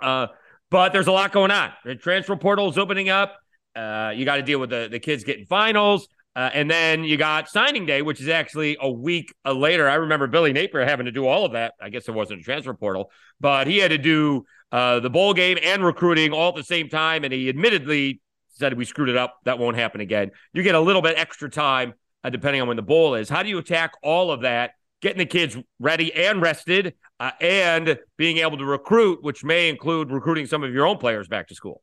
Uh, 0.00 0.28
but 0.70 0.94
there's 0.94 1.06
a 1.06 1.12
lot 1.12 1.32
going 1.32 1.50
on. 1.50 1.70
The 1.84 1.94
transfer 1.96 2.34
portal 2.34 2.70
is 2.70 2.78
opening 2.78 3.10
up. 3.10 3.36
Uh, 3.80 4.10
you 4.10 4.24
got 4.24 4.36
to 4.36 4.42
deal 4.42 4.58
with 4.58 4.70
the, 4.70 4.88
the 4.90 4.98
kids 4.98 5.24
getting 5.24 5.46
finals. 5.46 6.08
Uh, 6.36 6.48
and 6.54 6.70
then 6.70 7.02
you 7.02 7.16
got 7.16 7.48
signing 7.48 7.86
day, 7.86 8.02
which 8.02 8.20
is 8.20 8.28
actually 8.28 8.76
a 8.80 8.90
week 8.90 9.34
uh, 9.44 9.52
later. 9.52 9.88
I 9.88 9.94
remember 9.94 10.26
Billy 10.26 10.52
Napier 10.52 10.84
having 10.84 11.06
to 11.06 11.12
do 11.12 11.26
all 11.26 11.44
of 11.44 11.52
that. 11.52 11.74
I 11.80 11.88
guess 11.88 12.08
it 12.08 12.12
wasn't 12.12 12.40
a 12.40 12.42
transfer 12.44 12.72
portal, 12.72 13.10
but 13.40 13.66
he 13.66 13.78
had 13.78 13.90
to 13.90 13.98
do 13.98 14.44
uh, 14.70 15.00
the 15.00 15.10
bowl 15.10 15.34
game 15.34 15.58
and 15.62 15.84
recruiting 15.84 16.32
all 16.32 16.50
at 16.50 16.54
the 16.54 16.62
same 16.62 16.88
time. 16.88 17.24
And 17.24 17.32
he 17.32 17.48
admittedly 17.48 18.20
said, 18.50 18.76
We 18.76 18.84
screwed 18.84 19.08
it 19.08 19.16
up. 19.16 19.38
That 19.44 19.58
won't 19.58 19.76
happen 19.76 20.00
again. 20.00 20.30
You 20.52 20.62
get 20.62 20.76
a 20.76 20.80
little 20.80 21.02
bit 21.02 21.18
extra 21.18 21.50
time 21.50 21.94
uh, 22.22 22.30
depending 22.30 22.62
on 22.62 22.68
when 22.68 22.76
the 22.76 22.82
bowl 22.82 23.16
is. 23.16 23.28
How 23.28 23.42
do 23.42 23.48
you 23.48 23.58
attack 23.58 23.92
all 24.02 24.30
of 24.30 24.42
that? 24.42 24.72
Getting 25.02 25.18
the 25.18 25.26
kids 25.26 25.56
ready 25.78 26.12
and 26.14 26.42
rested, 26.42 26.94
uh, 27.18 27.30
and 27.40 27.98
being 28.18 28.38
able 28.38 28.58
to 28.58 28.66
recruit, 28.66 29.22
which 29.22 29.42
may 29.42 29.70
include 29.70 30.12
recruiting 30.12 30.46
some 30.46 30.62
of 30.62 30.74
your 30.74 30.86
own 30.86 30.98
players 30.98 31.26
back 31.26 31.48
to 31.48 31.54
school 31.54 31.82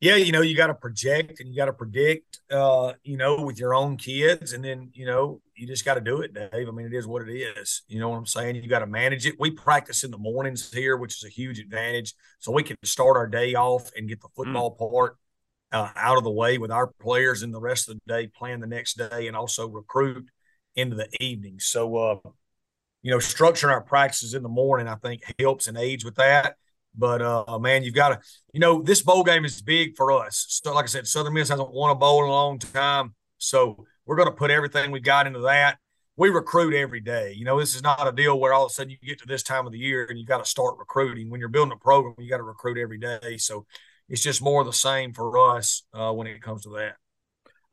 yeah, 0.00 0.16
you 0.16 0.30
know, 0.30 0.42
you 0.42 0.54
got 0.54 0.66
to 0.66 0.74
project 0.74 1.40
and 1.40 1.48
you 1.48 1.56
got 1.56 1.66
to 1.66 1.72
predict, 1.72 2.40
uh, 2.50 2.92
you 3.02 3.16
know, 3.16 3.42
with 3.42 3.58
your 3.58 3.74
own 3.74 3.96
kids. 3.96 4.52
And 4.52 4.62
then, 4.62 4.90
you 4.92 5.06
know, 5.06 5.40
you 5.54 5.66
just 5.66 5.86
got 5.86 5.94
to 5.94 6.02
do 6.02 6.20
it, 6.20 6.34
Dave. 6.34 6.68
I 6.68 6.70
mean, 6.70 6.86
it 6.86 6.92
is 6.92 7.06
what 7.06 7.26
it 7.26 7.32
is. 7.32 7.82
You 7.88 7.98
know 7.98 8.10
what 8.10 8.18
I'm 8.18 8.26
saying? 8.26 8.56
You 8.56 8.68
got 8.68 8.80
to 8.80 8.86
manage 8.86 9.24
it. 9.24 9.36
We 9.40 9.52
practice 9.52 10.04
in 10.04 10.10
the 10.10 10.18
mornings 10.18 10.70
here, 10.70 10.98
which 10.98 11.16
is 11.16 11.24
a 11.24 11.30
huge 11.30 11.58
advantage. 11.58 12.14
So 12.40 12.52
we 12.52 12.62
can 12.62 12.76
start 12.84 13.16
our 13.16 13.26
day 13.26 13.54
off 13.54 13.90
and 13.96 14.06
get 14.06 14.20
the 14.20 14.28
mm. 14.28 14.34
football 14.36 14.74
mm. 14.74 14.78
part 14.78 15.16
uh, 15.72 15.88
out 15.96 16.18
of 16.18 16.24
the 16.24 16.30
way 16.30 16.58
with 16.58 16.70
our 16.70 16.88
players 17.00 17.42
and 17.42 17.54
the 17.54 17.60
rest 17.60 17.88
of 17.88 17.94
the 17.96 18.00
day, 18.06 18.26
plan 18.26 18.60
the 18.60 18.66
next 18.66 18.98
day, 18.98 19.28
and 19.28 19.36
also 19.36 19.66
recruit 19.66 20.28
into 20.74 20.94
the 20.94 21.08
evening. 21.20 21.58
So, 21.58 21.96
uh, 21.96 22.16
you 23.00 23.10
know, 23.10 23.18
structuring 23.18 23.70
our 23.70 23.82
practices 23.82 24.34
in 24.34 24.42
the 24.42 24.48
morning, 24.50 24.88
I 24.88 24.96
think, 24.96 25.22
helps 25.38 25.68
and 25.68 25.78
aids 25.78 26.04
with 26.04 26.16
that. 26.16 26.56
But 26.96 27.22
uh, 27.22 27.58
man, 27.58 27.82
you've 27.82 27.94
got 27.94 28.08
to, 28.10 28.20
you 28.52 28.60
know, 28.60 28.82
this 28.82 29.02
bowl 29.02 29.22
game 29.22 29.44
is 29.44 29.60
big 29.60 29.96
for 29.96 30.12
us. 30.12 30.46
So, 30.48 30.74
like 30.74 30.84
I 30.84 30.88
said, 30.88 31.06
Southern 31.06 31.34
Miss 31.34 31.48
hasn't 31.48 31.72
won 31.72 31.90
a 31.90 31.94
bowl 31.94 32.22
in 32.24 32.30
a 32.30 32.32
long 32.32 32.58
time, 32.58 33.14
so 33.38 33.84
we're 34.06 34.16
going 34.16 34.28
to 34.28 34.34
put 34.34 34.50
everything 34.50 34.90
we 34.90 35.00
got 35.00 35.26
into 35.26 35.40
that. 35.40 35.78
We 36.16 36.30
recruit 36.30 36.72
every 36.74 37.00
day. 37.00 37.34
You 37.36 37.44
know, 37.44 37.60
this 37.60 37.74
is 37.74 37.82
not 37.82 38.08
a 38.08 38.12
deal 38.12 38.40
where 38.40 38.54
all 38.54 38.64
of 38.64 38.70
a 38.70 38.74
sudden 38.74 38.90
you 38.90 38.96
get 39.06 39.18
to 39.20 39.26
this 39.26 39.42
time 39.42 39.66
of 39.66 39.72
the 39.72 39.78
year 39.78 40.06
and 40.08 40.18
you 40.18 40.24
got 40.24 40.42
to 40.42 40.48
start 40.48 40.78
recruiting. 40.78 41.28
When 41.28 41.40
you're 41.40 41.50
building 41.50 41.72
a 41.72 41.76
program, 41.76 42.14
you 42.18 42.30
got 42.30 42.38
to 42.38 42.42
recruit 42.42 42.78
every 42.78 42.96
day. 42.96 43.36
So 43.36 43.66
it's 44.08 44.22
just 44.22 44.40
more 44.40 44.62
of 44.62 44.66
the 44.66 44.72
same 44.72 45.12
for 45.12 45.56
us 45.56 45.82
uh, 45.92 46.12
when 46.12 46.26
it 46.26 46.40
comes 46.40 46.62
to 46.62 46.70
that. 46.70 46.94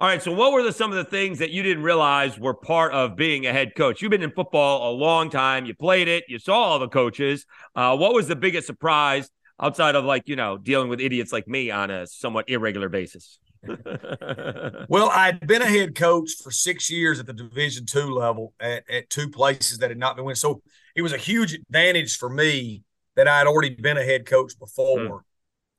All 0.03 0.09
right. 0.09 0.21
So, 0.21 0.33
what 0.33 0.51
were 0.51 0.61
the, 0.61 0.73
some 0.73 0.91
of 0.91 0.97
the 0.97 1.05
things 1.05 1.39
that 1.39 1.51
you 1.51 1.63
didn't 1.63 1.81
realize 1.81 2.37
were 2.37 2.53
part 2.53 2.91
of 2.91 3.15
being 3.15 3.45
a 3.45 3.53
head 3.53 3.73
coach? 3.73 4.01
You've 4.01 4.11
been 4.11 4.21
in 4.21 4.31
football 4.31 4.91
a 4.91 4.93
long 4.93 5.29
time. 5.29 5.65
You 5.65 5.73
played 5.73 6.09
it. 6.09 6.25
You 6.27 6.39
saw 6.39 6.55
all 6.55 6.79
the 6.79 6.89
coaches. 6.89 7.45
Uh, 7.73 7.95
what 7.95 8.13
was 8.13 8.27
the 8.27 8.35
biggest 8.35 8.67
surprise 8.67 9.29
outside 9.61 9.95
of 9.95 10.03
like 10.03 10.27
you 10.27 10.35
know 10.35 10.57
dealing 10.57 10.89
with 10.89 10.99
idiots 10.99 11.31
like 11.31 11.47
me 11.47 11.71
on 11.71 11.89
a 11.89 12.05
somewhat 12.05 12.49
irregular 12.49 12.89
basis? 12.89 13.39
well, 14.89 15.09
I'd 15.09 15.39
been 15.47 15.61
a 15.61 15.69
head 15.69 15.95
coach 15.95 16.31
for 16.43 16.51
six 16.51 16.91
years 16.91 17.17
at 17.21 17.25
the 17.25 17.31
Division 17.31 17.85
two 17.85 18.11
level 18.11 18.51
at, 18.59 18.83
at 18.89 19.09
two 19.09 19.29
places 19.29 19.77
that 19.77 19.89
had 19.89 19.97
not 19.97 20.17
been 20.17 20.25
winning. 20.25 20.35
So 20.35 20.61
it 20.97 21.01
was 21.01 21.13
a 21.13 21.17
huge 21.17 21.53
advantage 21.53 22.17
for 22.17 22.27
me 22.27 22.83
that 23.15 23.29
I 23.29 23.37
had 23.37 23.47
already 23.47 23.69
been 23.69 23.97
a 23.97 24.03
head 24.03 24.25
coach 24.25 24.59
before. 24.59 24.97
Mm. 24.97 25.19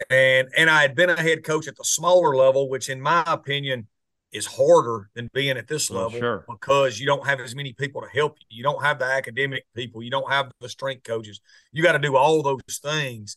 And 0.09 0.49
and 0.57 0.71
I 0.71 0.81
had 0.81 0.95
been 0.95 1.11
a 1.11 1.21
head 1.21 1.45
coach 1.45 1.69
at 1.69 1.77
the 1.77 1.85
smaller 1.85 2.35
level, 2.35 2.71
which 2.71 2.89
in 2.89 3.03
my 3.03 3.23
opinion 3.27 3.87
is 4.35 4.47
harder 4.47 5.09
than 5.15 5.31
being 5.33 5.57
at 5.57 5.69
this 5.69 5.91
oh, 5.91 5.95
level 5.95 6.17
oh, 6.17 6.21
sure. 6.21 6.45
because 6.49 6.99
you 6.99 7.07
don't 7.07 7.27
have 7.27 7.41
as 7.41 7.55
many 7.55 7.73
people 7.73 8.03
to 8.03 8.09
help 8.09 8.37
you. 8.41 8.59
You 8.59 8.63
don't 8.65 8.83
have 8.83 8.99
the 8.99 9.05
academic 9.05 9.65
people. 9.75 10.03
You 10.03 10.11
don't 10.11 10.31
have 10.31 10.51
the 10.61 10.69
strength 10.69 11.05
coaches. 11.05 11.41
You 11.73 11.83
got 11.83 11.93
to 11.93 11.99
do 12.01 12.17
all 12.17 12.43
those 12.43 12.61
things. 12.83 13.37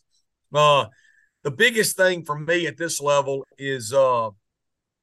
Uh, 0.52 0.86
the 1.44 1.52
biggest 1.52 1.96
thing 1.96 2.24
for 2.24 2.38
me 2.38 2.66
at 2.66 2.76
this 2.76 3.00
level 3.00 3.46
is 3.56 3.92
uh, 3.92 4.30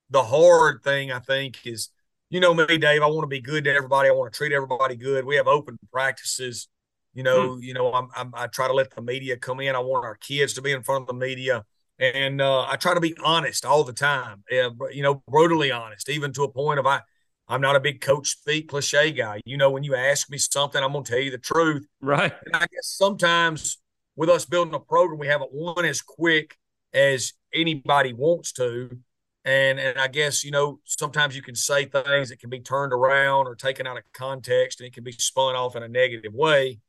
the 0.10 0.24
hard 0.24 0.84
thing. 0.84 1.12
I 1.12 1.20
think 1.20 1.66
is 1.66 1.90
you 2.30 2.42
know 2.42 2.54
me, 2.54 2.78
Dave. 2.78 3.02
I 3.02 3.08
want 3.08 3.24
to 3.24 3.28
be 3.28 3.42
good 3.42 3.64
to 3.64 3.74
everybody. 3.74 4.10
I 4.10 4.12
want 4.12 4.34
to 4.34 4.38
treat 4.38 4.52
everybody 4.52 4.98
good. 4.98 5.26
We 5.26 5.38
have 5.38 5.48
open 5.48 5.80
practices. 5.92 6.68
You 7.14 7.24
know, 7.24 7.56
hmm. 7.56 7.64
you 7.64 7.74
know, 7.74 7.94
I'm, 7.94 8.10
I'm, 8.14 8.32
I 8.36 8.48
try 8.48 8.68
to 8.68 8.74
let 8.74 8.94
the 8.94 9.02
media 9.02 9.38
come 9.38 9.62
in. 9.62 9.74
I 9.74 9.80
want 9.80 10.04
our 10.04 10.16
kids 10.16 10.54
to 10.56 10.62
be 10.62 10.74
in 10.74 10.84
front 10.84 11.04
of 11.04 11.08
the 11.08 11.14
media 11.14 11.64
and 12.00 12.42
uh, 12.42 12.66
I 12.68 12.76
try 12.76 12.94
to 12.94 13.00
be 13.00 13.16
honest 13.24 13.66
all 13.66 13.84
the 13.84 13.94
time. 13.94 14.44
Yeah, 14.50 14.70
you 14.92 15.02
know, 15.02 15.24
brutally 15.28 15.72
honest, 15.72 16.10
even 16.10 16.34
to 16.34 16.44
a 16.44 16.52
point 16.52 16.80
of 16.80 16.86
I, 16.86 17.02
I'm 17.48 17.62
not 17.62 17.76
a 17.76 17.80
big 17.80 18.02
coach 18.02 18.30
speak 18.30 18.70
cliche 18.70 19.12
guy. 19.12 19.42
You 19.46 19.58
know, 19.58 19.70
when 19.70 19.84
you 19.84 19.96
ask 19.96 20.30
me 20.30 20.38
something, 20.38 20.84
I'm 20.84 20.94
gonna 20.94 21.06
tell 21.06 21.20
you 21.20 21.32
the 21.32 21.38
truth. 21.38 21.86
Right. 22.02 22.34
And 22.46 22.56
I 22.56 22.60
guess 22.60 22.88
sometimes 22.88 23.78
with 24.16 24.30
us 24.30 24.46
building 24.46 24.74
a 24.74 24.80
program, 24.80 25.20
we 25.20 25.28
haven't 25.28 25.54
won 25.54 25.86
as 25.86 26.02
quick 26.02 26.58
as 26.94 27.34
anybody 27.54 28.14
wants 28.14 28.52
to. 28.54 28.98
And 29.46 29.80
and 29.80 30.00
I 30.00 30.08
guess, 30.08 30.44
you 30.44 30.52
know, 30.52 30.80
sometimes 30.86 31.36
you 31.36 31.44
can 31.44 31.56
say 31.56 31.86
things 31.86 32.30
that 32.30 32.40
can 32.40 32.50
be 32.50 32.60
turned 32.60 32.94
around 32.94 33.48
or 33.48 33.56
taken 33.56 33.86
out 33.86 33.98
of 33.98 34.04
context 34.12 34.80
and 34.80 34.88
it 34.88 34.94
can 34.94 35.04
be 35.04 35.12
spun 35.12 35.56
off 35.56 35.76
in 35.76 35.84
a 35.84 35.88
negative 35.88 36.34
way. 36.34 36.80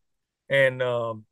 And 0.48 0.82
um, 0.82 1.26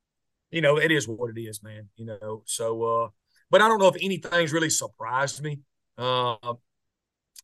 you 0.51 0.61
know, 0.61 0.77
it 0.77 0.93
is 0.93 1.09
what 1.09 1.31
it 1.37 1.41
is, 1.41 1.63
man. 1.63 1.89
You 1.97 2.07
know, 2.07 2.43
so 2.45 2.83
uh 2.83 3.09
but 3.51 3.63
I 3.63 3.69
don't 3.69 3.79
know 3.79 3.89
if 3.89 3.97
anything's 4.01 4.53
really 4.53 4.71
surprised 4.71 5.43
me. 5.43 5.61
Uh, 5.97 6.37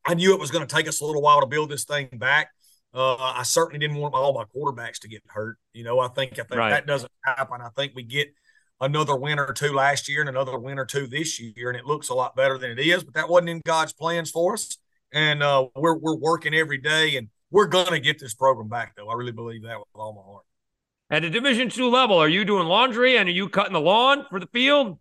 I 0.05 0.15
knew 0.15 0.35
it 0.35 0.41
was 0.41 0.51
going 0.51 0.67
to 0.67 0.75
take 0.75 0.89
us 0.89 1.01
a 1.01 1.05
little 1.05 1.23
while 1.23 1.41
to 1.41 1.47
build 1.47 1.71
this 1.71 1.85
thing 1.85 2.09
back. 2.13 2.51
Uh, 2.93 3.17
I 3.17 3.43
certainly 3.45 3.79
didn't 3.79 3.99
want 3.99 4.15
all 4.15 4.33
my 4.35 4.45
quarterbacks 4.45 4.99
to 5.01 5.09
get 5.09 5.23
hurt. 5.27 5.59
You 5.73 5.85
know, 5.85 6.01
I 6.01 6.09
think 6.09 6.39
if 6.39 6.51
right. 6.51 6.71
that 6.71 6.87
doesn't 6.87 7.13
happen, 7.25 7.61
I 7.61 7.69
think 7.77 7.93
we 7.95 8.03
get 8.03 8.35
another 8.81 9.15
win 9.15 9.39
or 9.39 9.53
two 9.53 9.73
last 9.73 10.09
year 10.09 10.21
and 10.21 10.29
another 10.29 10.59
win 10.59 10.79
or 10.79 10.87
two 10.87 11.07
this 11.07 11.39
year, 11.39 11.71
and 11.71 11.79
it 11.79 11.85
looks 11.85 12.09
a 12.09 12.15
lot 12.15 12.35
better 12.35 12.59
than 12.59 12.71
it 12.71 12.81
is. 12.81 13.05
But 13.05 13.15
that 13.15 13.29
wasn't 13.29 13.51
in 13.51 13.63
God's 13.65 13.93
plans 13.93 14.31
for 14.31 14.55
us, 14.55 14.79
and 15.13 15.43
uh, 15.43 15.69
we're 15.77 15.97
we're 15.97 16.17
working 16.17 16.55
every 16.55 16.79
day, 16.79 17.17
and 17.17 17.29
we're 17.51 17.67
going 17.67 17.91
to 17.91 18.01
get 18.01 18.19
this 18.19 18.35
program 18.35 18.69
back. 18.69 18.97
Though 18.97 19.09
I 19.09 19.15
really 19.15 19.33
believe 19.33 19.63
that 19.63 19.79
with 19.79 19.89
all 19.95 20.13
my 20.15 20.23
heart. 20.23 20.45
At 21.11 21.23
the 21.23 21.31
Division 21.31 21.69
two 21.69 21.89
level, 21.89 22.19
are 22.19 22.29
you 22.29 22.45
doing 22.45 22.67
laundry 22.67 23.17
and 23.17 23.29
are 23.29 23.33
you 23.33 23.49
cutting 23.49 23.73
the 23.73 23.81
lawn 23.81 24.27
for 24.31 24.41
the 24.41 24.47
field? 24.47 24.99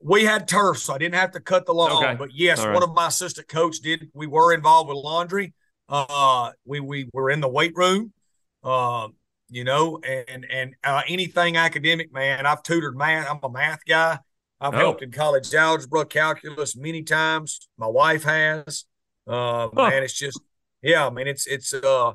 We 0.00 0.24
had 0.24 0.46
turf, 0.46 0.78
so 0.78 0.94
I 0.94 0.98
didn't 0.98 1.14
have 1.14 1.32
to 1.32 1.40
cut 1.40 1.66
the 1.66 1.74
lawn. 1.74 2.04
Okay. 2.04 2.14
But 2.14 2.30
yes, 2.34 2.64
right. 2.64 2.72
one 2.72 2.82
of 2.82 2.94
my 2.94 3.08
assistant 3.08 3.48
coach 3.48 3.80
did. 3.80 4.08
We 4.14 4.26
were 4.26 4.52
involved 4.52 4.88
with 4.88 4.98
laundry. 4.98 5.54
Uh, 5.88 6.52
we 6.64 6.80
we 6.80 7.08
were 7.12 7.30
in 7.30 7.40
the 7.40 7.48
weight 7.48 7.72
room. 7.74 8.12
Uh, 8.62 9.08
you 9.48 9.64
know, 9.64 10.00
and 10.06 10.44
and 10.50 10.74
uh, 10.84 11.02
anything 11.08 11.56
academic, 11.56 12.12
man. 12.12 12.46
I've 12.46 12.62
tutored 12.62 12.96
math. 12.96 13.28
I'm 13.30 13.38
a 13.42 13.50
math 13.50 13.80
guy. 13.86 14.18
I've 14.60 14.74
oh. 14.74 14.78
helped 14.78 15.02
in 15.02 15.12
college 15.12 15.54
algebra, 15.54 16.04
calculus 16.04 16.76
many 16.76 17.02
times. 17.02 17.68
My 17.78 17.86
wife 17.86 18.24
has. 18.24 18.84
Uh, 19.26 19.68
huh. 19.74 19.90
Man, 19.90 20.02
it's 20.02 20.14
just 20.14 20.40
yeah. 20.82 21.06
I 21.06 21.10
mean, 21.10 21.26
it's 21.26 21.46
it's 21.46 21.72
uh, 21.72 22.12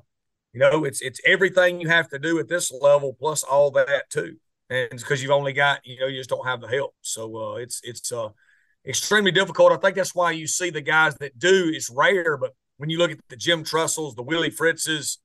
you 0.53 0.59
know, 0.59 0.83
it's 0.83 1.01
it's 1.01 1.19
everything 1.25 1.81
you 1.81 1.87
have 1.87 2.09
to 2.09 2.19
do 2.19 2.39
at 2.39 2.47
this 2.47 2.71
level 2.71 3.15
plus 3.19 3.43
all 3.43 3.71
that 3.71 4.09
too 4.09 4.37
and 4.71 4.89
because 4.91 5.21
you've 5.21 5.31
only 5.31 5.53
got 5.53 5.85
you 5.85 5.99
know 5.99 6.07
you 6.07 6.17
just 6.17 6.29
don't 6.29 6.47
have 6.47 6.61
the 6.61 6.67
help. 6.67 6.95
So 7.01 7.35
uh, 7.35 7.55
it's 7.55 7.81
it's 7.83 8.11
uh, 8.11 8.29
extremely 8.87 9.31
difficult. 9.31 9.73
I 9.73 9.77
think 9.77 9.95
that's 9.95 10.15
why 10.15 10.31
you 10.31 10.47
see 10.47 10.69
the 10.69 10.81
guys 10.81 11.15
that 11.15 11.37
do. 11.37 11.69
It's 11.73 11.89
rare, 11.89 12.37
but 12.37 12.53
when 12.77 12.89
you 12.89 12.97
look 12.97 13.11
at 13.11 13.19
the 13.29 13.35
Jim 13.35 13.63
Tressels, 13.63 14.15
the 14.15 14.23
Willie 14.23 14.49
Fritzes, 14.49 15.17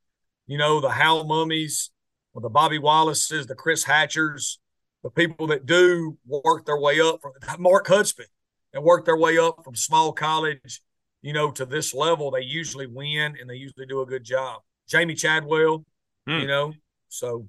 you 0.47 0.59
know, 0.59 0.81
the 0.81 0.91
Hal 0.91 1.25
Mummes, 1.25 1.91
or 2.35 2.43
the 2.43 2.51
Bobby 2.51 2.79
Wallaces, 2.79 3.47
the 3.47 3.55
Chris 3.55 3.85
Hatchers, 3.85 4.59
the 5.05 5.11
people 5.11 5.47
that 5.47 5.65
do 5.65 6.19
work 6.27 6.67
their 6.67 6.79
way 6.79 7.01
up 7.01 7.21
from 7.23 7.33
Mark 7.63 7.87
Hudspeth 7.87 8.27
and 8.75 8.83
work 8.83 9.05
their 9.05 9.17
way 9.17 9.39
up 9.39 9.63
from 9.65 9.77
small 9.77 10.13
college, 10.13 10.83
you 11.23 11.33
know, 11.33 11.53
to 11.53 11.65
this 11.65 11.95
level, 11.95 12.33
they 12.33 12.43
usually 12.43 12.87
win 12.87 13.37
and 13.41 13.49
they 13.49 13.55
usually 13.55 13.87
do 13.87 14.01
a 14.03 14.07
good 14.07 14.25
job. 14.25 14.61
Jamey 14.91 15.17
Chadwell, 15.17 15.85
hmm. 16.27 16.41
you 16.41 16.47
know, 16.49 16.73
so. 17.09 17.47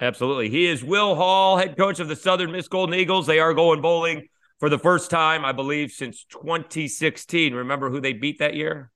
Absolutely. 0.00 0.48
He 0.48 0.66
is 0.66 0.82
Will 0.82 1.14
Hall, 1.14 1.58
head 1.58 1.76
coach 1.76 2.00
of 2.00 2.08
the 2.08 2.16
Southern 2.16 2.52
Miss 2.52 2.68
Golden 2.68 2.94
Eagles. 2.94 3.26
They 3.26 3.38
are 3.38 3.52
going 3.52 3.82
bowling 3.82 4.28
for 4.58 4.68
the 4.70 4.78
first 4.78 5.10
time, 5.10 5.44
I 5.44 5.52
believe, 5.52 5.90
since 5.90 6.24
2016. 6.24 7.54
Remember 7.54 7.90
who 7.90 8.00
they 8.00 8.14
beat 8.14 8.38
that 8.38 8.54
year? 8.54 8.90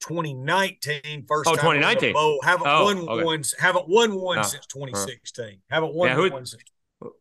2019, 0.00 1.26
first 1.26 1.48
oh, 1.48 1.56
2019. 1.56 2.12
Bowl. 2.12 2.38
Haven't 2.44 2.66
oh, 2.66 2.84
won 2.84 2.98
okay. 3.08 3.24
one. 3.24 3.42
Haven't 3.58 3.88
won 3.88 4.14
one 4.14 4.38
oh, 4.38 4.42
since 4.42 4.66
2016. 4.66 5.44
Uh, 5.44 5.48
haven't 5.68 5.94
won 5.94 6.08
yeah, 6.08 6.14
who, 6.14 6.30
one 6.30 6.46
since. 6.46 6.62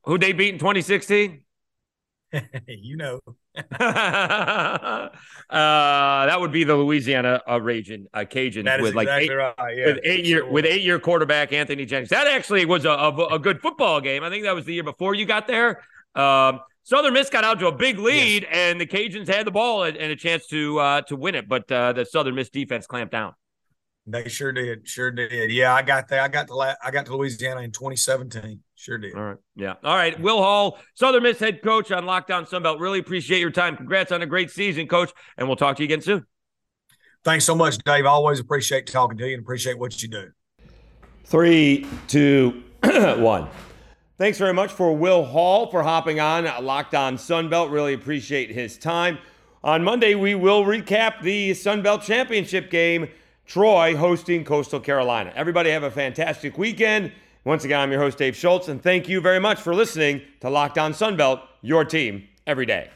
Who 0.05 0.17
they 0.17 0.31
beat 0.31 0.53
in 0.53 0.59
2016? 0.59 1.41
you 2.67 2.97
know. 2.97 3.19
uh, 3.79 5.09
that 5.49 6.39
would 6.39 6.51
be 6.51 6.63
the 6.63 6.75
Louisiana 6.75 7.41
uh, 7.49 7.59
region 7.61 8.07
uh, 8.13 8.19
Cajuns 8.19 8.65
that 8.65 8.81
with 8.81 8.95
like 8.95 9.07
exactly 9.07 9.33
eight, 9.33 9.37
right. 9.37 9.77
yeah, 9.77 9.85
with 9.85 9.99
eight 10.03 10.25
year 10.25 10.49
with 10.49 10.65
eight 10.65 10.81
year 10.81 10.99
quarterback 10.99 11.53
Anthony 11.53 11.85
Jennings. 11.85 12.09
That 12.09 12.27
actually 12.27 12.65
was 12.65 12.85
a, 12.85 12.91
a, 12.91 13.35
a, 13.35 13.39
good 13.39 13.61
football 13.61 14.01
game. 14.01 14.23
I 14.23 14.29
think 14.29 14.43
that 14.43 14.55
was 14.55 14.65
the 14.65 14.73
year 14.73 14.83
before 14.83 15.15
you 15.15 15.25
got 15.25 15.47
there. 15.47 15.81
Um, 16.15 16.61
Southern 16.83 17.13
Miss 17.13 17.29
got 17.29 17.43
out 17.43 17.59
to 17.59 17.67
a 17.67 17.71
big 17.71 17.99
lead, 17.99 18.47
and 18.51 18.81
the 18.81 18.87
Cajuns 18.87 19.27
had 19.27 19.45
the 19.45 19.51
ball 19.51 19.83
and, 19.83 19.95
and 19.95 20.11
a 20.11 20.15
chance 20.15 20.47
to 20.47 20.79
uh, 20.79 21.01
to 21.03 21.15
win 21.15 21.35
it, 21.35 21.47
but 21.47 21.71
uh, 21.71 21.93
the 21.93 22.05
Southern 22.05 22.35
Miss 22.35 22.49
defense 22.49 22.87
clamped 22.87 23.11
down. 23.11 23.33
They 24.11 24.27
sure 24.27 24.51
did, 24.51 24.87
sure 24.87 25.11
did. 25.11 25.51
Yeah, 25.51 25.73
I 25.73 25.81
got 25.81 26.07
that. 26.07 26.21
I 26.21 26.27
got 26.27 26.47
the 26.47 26.77
I 26.83 26.89
got 26.89 27.05
to 27.05 27.15
Louisiana 27.15 27.61
in 27.61 27.71
2017. 27.71 28.59
Sure 28.75 28.97
did. 28.97 29.13
All 29.13 29.21
right. 29.21 29.37
Yeah. 29.55 29.75
All 29.83 29.95
right. 29.95 30.19
Will 30.19 30.41
Hall, 30.41 30.79
Southern 30.95 31.23
Miss 31.23 31.37
head 31.39 31.61
coach 31.61 31.91
on 31.91 32.05
Lockdown 32.05 32.37
On 32.37 32.45
Sunbelt. 32.45 32.79
Really 32.79 32.99
appreciate 32.99 33.39
your 33.39 33.51
time. 33.51 33.77
Congrats 33.77 34.11
on 34.11 34.21
a 34.21 34.25
great 34.25 34.49
season, 34.49 34.87
coach. 34.87 35.11
And 35.37 35.47
we'll 35.47 35.57
talk 35.57 35.75
to 35.77 35.83
you 35.83 35.85
again 35.85 36.01
soon. 36.01 36.25
Thanks 37.23 37.45
so 37.45 37.53
much, 37.53 37.77
Dave. 37.79 38.05
I 38.05 38.09
always 38.09 38.39
appreciate 38.39 38.87
talking 38.87 39.17
to 39.17 39.27
you 39.27 39.35
and 39.35 39.43
appreciate 39.43 39.77
what 39.77 40.01
you 40.01 40.07
do. 40.07 40.31
Three, 41.25 41.85
two, 42.07 42.63
one. 42.83 43.49
Thanks 44.17 44.37
very 44.37 44.53
much 44.53 44.71
for 44.71 44.95
Will 44.95 45.23
Hall 45.23 45.69
for 45.69 45.83
hopping 45.83 46.19
on 46.19 46.45
Locked 46.65 46.95
On 46.95 47.17
Sunbelt. 47.17 47.71
Really 47.71 47.93
appreciate 47.93 48.49
his 48.49 48.77
time. 48.77 49.19
On 49.63 49.83
Monday, 49.83 50.15
we 50.15 50.35
will 50.35 50.63
recap 50.63 51.21
the 51.21 51.51
Sunbelt 51.51 52.01
Championship 52.01 52.69
game, 52.69 53.09
Troy 53.49 53.95
hosting 53.95 54.45
Coastal 54.45 54.79
Carolina. 54.79 55.33
Everybody 55.35 55.71
have 55.71 55.81
a 55.81 55.89
fantastic 55.89 56.55
weekend. 56.59 57.11
Once 57.45 57.63
again, 57.63 57.79
I'm 57.79 57.91
your 57.91 57.99
host, 57.99 58.19
Dave 58.19 58.35
Schultz, 58.35 58.67
and 58.67 58.79
thank 58.79 59.09
you 59.09 59.21
very 59.21 59.39
much 59.39 59.59
for 59.59 59.73
listening 59.73 60.21
to 60.41 60.51
Locked 60.51 60.77
On 60.77 60.93
Sunbelt, 60.93 61.41
your 61.63 61.83
team 61.83 62.27
every 62.45 62.67
day. 62.67 62.91